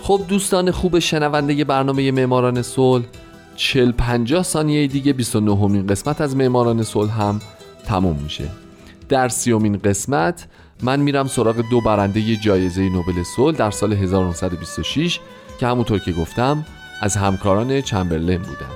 خب 0.00 0.20
دوستان 0.28 0.70
خوب 0.70 0.98
شنونده 0.98 1.64
برنامه 1.64 2.10
معماران 2.10 2.62
صلح 2.62 3.04
40 3.56 3.92
50 3.92 4.42
ثانیه 4.42 4.86
دیگه 4.86 5.12
29 5.12 5.56
همین 5.56 5.86
قسمت 5.86 6.20
از 6.20 6.36
معماران 6.36 6.82
صلح 6.82 7.20
هم 7.20 7.40
تموم 7.86 8.16
میشه. 8.22 8.48
در 9.08 9.28
سیومین 9.28 9.78
قسمت 9.78 10.46
من 10.82 11.00
میرم 11.00 11.26
سراغ 11.26 11.56
دو 11.70 11.80
برنده 11.80 12.36
جایزه 12.36 12.88
نوبل 12.88 13.22
صلح 13.22 13.56
در 13.56 13.70
سال 13.70 13.92
1926 13.92 15.20
که 15.58 15.66
همونطور 15.66 15.98
که 15.98 16.12
گفتم 16.12 16.64
از 17.00 17.16
همکاران 17.16 17.80
چمبرلین 17.80 18.38
بودن. 18.42 18.70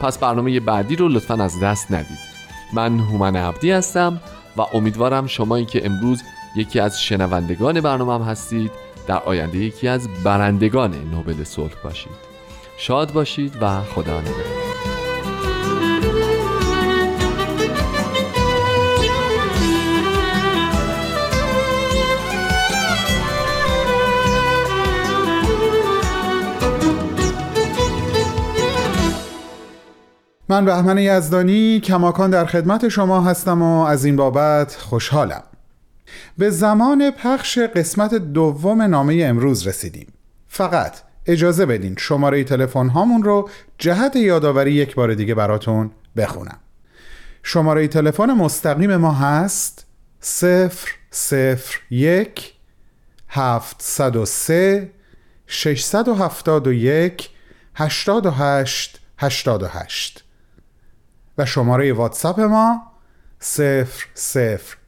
پس 0.00 0.18
برنامه 0.18 0.60
بعدی 0.60 0.96
رو 0.96 1.08
لطفا 1.08 1.34
از 1.34 1.60
دست 1.60 1.92
ندید. 1.92 2.36
من 2.72 2.98
هومن 2.98 3.36
عبدی 3.36 3.70
هستم 3.70 4.20
و 4.56 4.62
امیدوارم 4.74 5.26
شمایی 5.26 5.64
که 5.64 5.86
امروز 5.86 6.22
یکی 6.56 6.80
از 6.80 7.02
شنوندگان 7.02 7.80
برنامه 7.80 8.14
هم 8.14 8.22
هستید 8.22 8.70
در 9.06 9.18
آینده 9.18 9.58
یکی 9.58 9.88
از 9.88 10.08
برندگان 10.24 10.94
نوبل 11.10 11.44
صلح 11.44 11.74
باشید. 11.84 12.26
شاد 12.78 13.12
باشید 13.12 13.56
و 13.60 13.80
خدا 13.82 14.20
نگهدار. 14.20 14.55
من 30.56 30.64
بهمن 30.64 30.98
یزدانی 30.98 31.80
کماکان 31.80 32.30
در 32.30 32.46
خدمت 32.46 32.88
شما 32.88 33.20
هستم 33.20 33.62
و 33.62 33.80
از 33.82 34.04
این 34.04 34.16
بابت 34.16 34.74
خوشحالم. 34.74 35.42
به 36.38 36.50
زمان 36.50 37.10
پخش 37.10 37.58
قسمت 37.58 38.14
دوم 38.14 38.82
نامه 38.82 39.24
امروز 39.24 39.66
رسیدیم. 39.66 40.12
فقط 40.48 40.96
اجازه 41.26 41.66
بدین 41.66 41.94
شماره 41.98 42.44
تلفن 42.44 42.88
هامون 42.88 43.22
رو 43.22 43.48
جهت 43.78 44.16
یادآوری 44.16 44.72
یک 44.72 44.94
بار 44.94 45.14
دیگه 45.14 45.34
براتون 45.34 45.90
بخونم. 46.16 46.58
شماره 47.42 47.88
تلفن 47.88 48.30
مستقیم 48.30 48.96
ما 48.96 49.12
هست 49.12 49.86
001 51.90 52.54
703 53.28 54.90
671 55.46 57.30
88 57.74 59.00
88 59.18 60.25
و 61.38 61.46
شماره 61.46 61.92
واتساپ 61.92 62.40
ما 62.40 62.82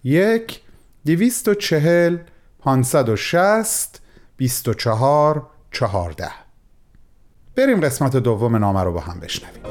001 0.04 0.62
240 1.04 2.16
560 2.60 4.00
24 4.36 5.46
14 5.70 6.30
بریم 7.56 7.80
قسمت 7.80 8.16
دوم 8.16 8.56
نامه 8.56 8.82
رو 8.82 8.92
با 8.92 9.00
هم 9.00 9.20
بشنویم. 9.20 9.62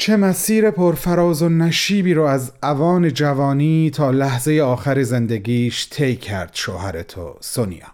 چه 0.00 0.16
مسیر 0.16 0.70
پرفراز 0.70 1.42
و 1.42 1.48
نشیبی 1.48 2.14
رو 2.14 2.22
از 2.22 2.52
اوان 2.62 3.12
جوانی 3.12 3.90
تا 3.94 4.10
لحظه 4.10 4.60
آخر 4.60 5.02
زندگیش 5.02 5.88
طی 5.90 6.16
کرد 6.16 6.50
شوهر 6.52 7.02
تو 7.02 7.36
سونیا. 7.40 7.86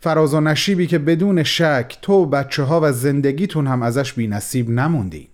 فراز 0.00 0.34
و 0.34 0.40
نشیبی 0.40 0.86
که 0.86 0.98
بدون 0.98 1.42
شک 1.42 1.98
تو 2.02 2.26
بچه 2.26 2.62
ها 2.62 2.80
و 2.82 2.92
زندگیتون 2.92 3.66
هم 3.66 3.82
ازش 3.82 4.12
بی 4.12 4.26
نصیب 4.26 4.70
نموندین. 4.70 5.26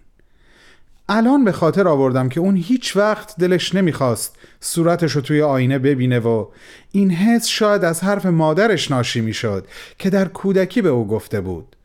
الان 1.08 1.44
به 1.44 1.52
خاطر 1.52 1.88
آوردم 1.88 2.28
که 2.28 2.40
اون 2.40 2.56
هیچ 2.56 2.96
وقت 2.96 3.36
دلش 3.36 3.74
نمی‌خواست 3.74 4.36
صورتش 4.60 5.12
رو 5.12 5.20
توی 5.20 5.42
آینه 5.42 5.78
ببینه 5.78 6.18
و 6.18 6.46
این 6.92 7.10
حس 7.10 7.46
شاید 7.46 7.84
از 7.84 8.04
حرف 8.04 8.26
مادرش 8.26 8.90
ناشی 8.90 9.20
می‌شد 9.20 9.66
که 9.98 10.10
در 10.10 10.28
کودکی 10.28 10.82
به 10.82 10.88
او 10.88 11.06
گفته 11.06 11.40
بود. 11.40 11.76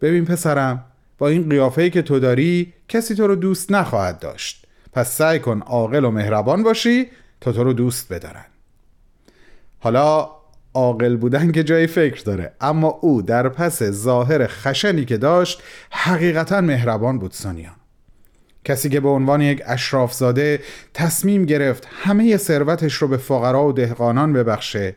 ببین 0.00 0.24
پسرم 0.24 0.84
با 1.18 1.28
این 1.28 1.48
قیافه‌ای 1.48 1.90
که 1.90 2.02
تو 2.02 2.18
داری 2.18 2.72
کسی 2.88 3.14
تو 3.14 3.26
رو 3.26 3.36
دوست 3.36 3.72
نخواهد 3.72 4.18
داشت. 4.18 4.66
پس 4.92 5.16
سعی 5.16 5.38
کن 5.38 5.60
عاقل 5.60 6.04
و 6.04 6.10
مهربان 6.10 6.62
باشی 6.62 7.06
تا 7.40 7.52
تو 7.52 7.64
رو 7.64 7.72
دوست 7.72 8.12
بدارن. 8.12 8.44
حالا 9.78 10.30
عاقل 10.74 11.16
بودن 11.16 11.52
که 11.52 11.64
جای 11.64 11.86
فکر 11.86 12.22
داره 12.22 12.52
اما 12.60 12.88
او 12.88 13.22
در 13.22 13.48
پس 13.48 13.82
ظاهر 13.82 14.46
خشنی 14.46 15.04
که 15.04 15.16
داشت 15.16 15.62
حقیقتا 15.90 16.60
مهربان 16.60 17.18
بود 17.18 17.32
سونیا. 17.32 17.70
کسی 18.64 18.88
که 18.88 19.00
به 19.00 19.08
عنوان 19.08 19.40
یک 19.40 19.62
اشرافزاده 19.66 20.60
تصمیم 20.94 21.44
گرفت 21.44 21.88
همه 21.90 22.36
ثروتش 22.36 22.94
رو 22.94 23.08
به 23.08 23.16
فقرا 23.16 23.64
و 23.64 23.72
دهقانان 23.72 24.32
ببخشه 24.32 24.96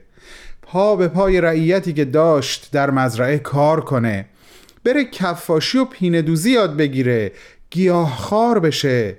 پا 0.62 0.96
به 0.96 1.08
پای 1.08 1.42
رعیتی 1.42 1.94
که 1.94 2.06
داشت 2.06 2.70
در 2.72 2.92
مزرعه 2.92 3.38
کار 3.38 3.82
کنه 3.82 4.26
بره 4.84 5.06
کفاشی 5.06 5.78
و 5.78 5.86
پینه 5.86 6.22
دوزی 6.22 6.52
یاد 6.52 6.78
بگیره 6.78 7.32
گیاهخوار 7.70 8.60
بشه. 8.60 9.18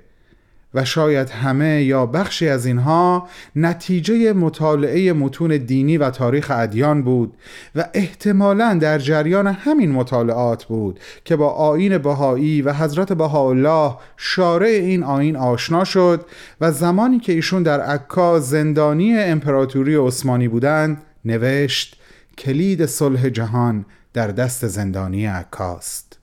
و 0.75 0.85
شاید 0.85 1.31
همه 1.31 1.83
یا 1.83 2.07
بخشی 2.07 2.49
از 2.49 2.67
اینها 2.67 3.29
نتیجه 3.57 4.33
مطالعه 4.33 5.13
متون 5.13 5.57
دینی 5.57 5.99
و 5.99 6.11
تاریخ 6.11 6.51
ادیان 6.55 7.03
بود 7.03 7.35
و 7.75 7.89
احتمالا 7.95 8.79
در 8.81 8.99
جریان 8.99 9.47
همین 9.47 9.93
مطالعات 9.93 10.65
بود 10.65 11.01
که 11.25 11.37
با 11.37 11.51
آین 11.51 11.99
بهایی 11.99 12.63
و 12.63 12.73
حضرت 12.73 13.13
بهاءالله 13.13 13.97
شارع 14.17 14.69
این 14.69 15.03
آین 15.03 15.37
آشنا 15.37 15.85
شد 15.85 16.27
و 16.61 16.73
زمانی 16.73 17.19
که 17.19 17.33
ایشون 17.33 17.63
در 17.63 17.81
عکا 17.81 18.41
زندانی 18.41 19.19
امپراتوری 19.19 19.95
عثمانی 19.95 20.49
بودند 20.49 21.03
نوشت 21.25 21.97
کلید 22.39 22.87
صلح 22.87 23.29
جهان 23.29 23.85
در 24.13 24.29
دست 24.29 24.67
زندانی 24.67 25.27
عکاست. 25.27 26.19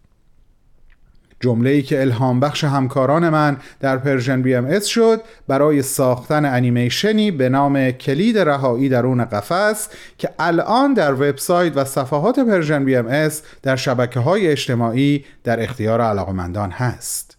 جمله 1.40 1.70
ای 1.70 1.82
که 1.82 2.02
الهام 2.02 2.40
بخش 2.40 2.64
همکاران 2.64 3.30
من 3.30 3.58
در 3.80 3.98
Persian 3.98 4.42
BMS 4.42 4.86
شد 4.86 5.22
برای 5.48 5.82
ساختن 5.82 6.46
انیمیشنی 6.46 7.32
به 7.32 7.50
نام 7.50 7.92
کلید 7.92 8.38
رهایی 8.38 8.90
درون 8.90 9.26
قفس 9.26 9.90
که 10.18 10.30
الان 10.40 10.94
در 10.94 11.14
وبسایت 11.14 11.78
و 11.78 11.86
صفحات 11.86 12.40
Persian 12.40 12.86
BMS 12.86 13.42
در 13.62 13.76
شبکه 13.76 14.20
های 14.20 14.48
اجتماعی 14.48 15.26
در 15.44 15.64
اختیار 15.64 16.02
علاقمندان 16.02 16.72
هست. 16.72 17.38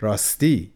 راستی 0.00 0.72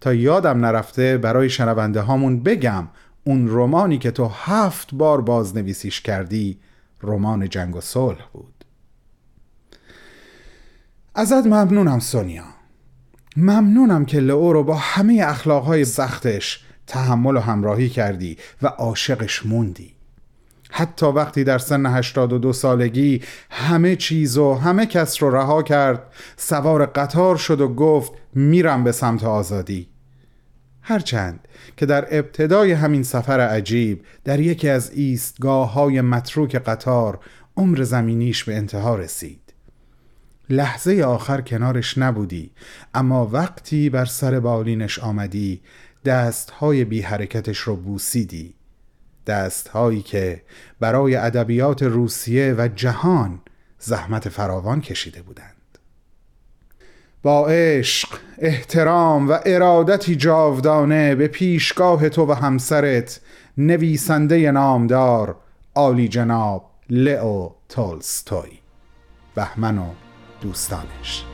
تا 0.00 0.14
یادم 0.14 0.64
نرفته 0.64 1.18
برای 1.18 1.50
شنونده 1.50 2.00
هامون 2.00 2.42
بگم 2.42 2.88
اون 3.24 3.48
رمانی 3.48 3.98
که 3.98 4.10
تو 4.10 4.30
هفت 4.34 4.94
بار 4.94 5.20
بازنویسیش 5.20 6.00
کردی 6.00 6.58
رمان 7.06 7.48
جنگ 7.48 7.76
و 7.76 7.80
صلح 7.80 8.28
بود. 8.32 8.64
ازت 11.14 11.46
ممنونم 11.46 11.98
سونیا. 11.98 12.44
ممنونم 13.36 14.04
که 14.04 14.20
لئو 14.20 14.52
رو 14.52 14.64
با 14.64 14.74
همه 14.74 15.22
اخلاقهای 15.26 15.84
سختش 15.84 16.64
تحمل 16.86 17.36
و 17.36 17.40
همراهی 17.40 17.88
کردی 17.88 18.36
و 18.62 18.66
عاشقش 18.66 19.46
موندی. 19.46 19.94
حتی 20.70 21.06
وقتی 21.06 21.44
در 21.44 21.58
سن 21.58 21.86
82 21.86 22.52
سالگی 22.52 23.22
همه 23.50 23.96
چیز 23.96 24.38
و 24.38 24.54
همه 24.54 24.86
کس 24.86 25.22
رو 25.22 25.36
رها 25.36 25.62
کرد 25.62 26.02
سوار 26.36 26.86
قطار 26.86 27.36
شد 27.36 27.60
و 27.60 27.68
گفت 27.68 28.12
میرم 28.34 28.84
به 28.84 28.92
سمت 28.92 29.24
آزادی. 29.24 29.93
هرچند 30.86 31.48
که 31.76 31.86
در 31.86 32.18
ابتدای 32.18 32.72
همین 32.72 33.02
سفر 33.02 33.40
عجیب 33.40 34.04
در 34.24 34.40
یکی 34.40 34.68
از 34.68 34.90
ایستگاه 34.90 35.72
های 35.72 36.00
متروک 36.00 36.56
قطار 36.56 37.20
عمر 37.56 37.82
زمینیش 37.82 38.44
به 38.44 38.56
انتها 38.56 38.94
رسید. 38.96 39.40
لحظه 40.50 41.02
آخر 41.02 41.40
کنارش 41.40 41.98
نبودی 41.98 42.50
اما 42.94 43.26
وقتی 43.26 43.90
بر 43.90 44.04
سر 44.04 44.40
بالینش 44.40 44.98
آمدی 44.98 45.60
دست 46.04 46.50
های 46.50 46.84
بی 46.84 47.00
حرکتش 47.00 47.58
رو 47.58 47.76
بوسیدی. 47.76 48.54
دست 49.26 49.68
هایی 49.68 50.02
که 50.02 50.42
برای 50.80 51.16
ادبیات 51.16 51.82
روسیه 51.82 52.54
و 52.58 52.68
جهان 52.68 53.40
زحمت 53.78 54.28
فراوان 54.28 54.80
کشیده 54.80 55.22
بودند. 55.22 55.53
با 57.24 57.46
عشق، 57.46 58.08
احترام 58.38 59.28
و 59.28 59.38
ارادتی 59.46 60.16
جاودانه 60.16 61.14
به 61.14 61.28
پیشگاه 61.28 62.08
تو 62.08 62.26
و 62.26 62.32
همسرت 62.32 63.20
نویسنده 63.58 64.50
نامدار 64.50 65.36
عالی 65.74 66.08
جناب 66.08 66.64
لئو 66.90 67.48
تولستوی 67.68 68.58
بهمن 69.34 69.78
و 69.78 69.86
دوستانش. 70.40 71.33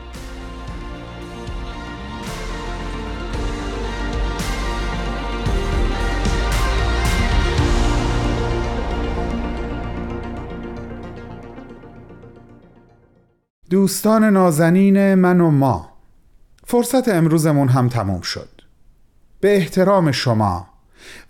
دوستان 13.71 14.23
نازنین 14.23 15.15
من 15.15 15.41
و 15.41 15.51
ما. 15.51 15.89
فرصت 16.63 17.07
امروزمون 17.09 17.67
هم 17.67 17.87
تموم 17.89 18.21
شد. 18.21 18.49
به 19.39 19.55
احترام 19.55 20.11
شما 20.11 20.67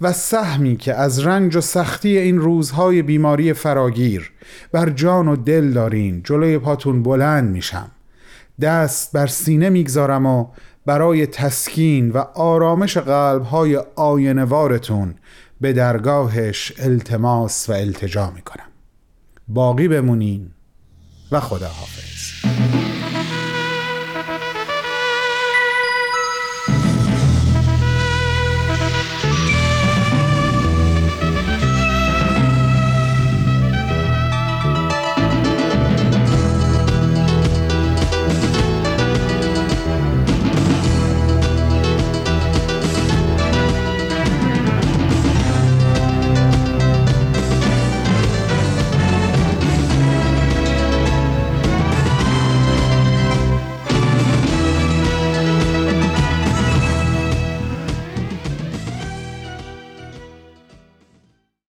و 0.01 0.13
سهمی 0.13 0.75
که 0.75 0.93
از 0.93 1.25
رنج 1.25 1.55
و 1.55 1.61
سختی 1.61 2.17
این 2.17 2.37
روزهای 2.37 3.01
بیماری 3.01 3.53
فراگیر 3.53 4.31
بر 4.71 4.89
جان 4.89 5.27
و 5.27 5.35
دل 5.35 5.71
دارین 5.71 6.23
جلوی 6.23 6.57
پاتون 6.57 7.03
بلند 7.03 7.51
میشم. 7.51 7.91
دست 8.61 9.11
بر 9.11 9.27
سینه 9.27 9.69
می‌گذارم 9.69 10.25
و 10.25 10.47
برای 10.85 11.27
تسکین 11.27 12.11
و 12.11 12.17
آرامش 12.35 12.97
قلبهای 12.97 13.81
آینوارتون 13.95 15.15
به 15.61 15.73
درگاهش 15.73 16.73
التماس 16.79 17.69
و 17.69 17.73
التجا 17.73 18.31
می‌کنم. 18.31 18.69
باقی 19.47 19.87
بمونین. 19.87 20.51
و 21.32 21.39
خداحافظ. 21.39 22.40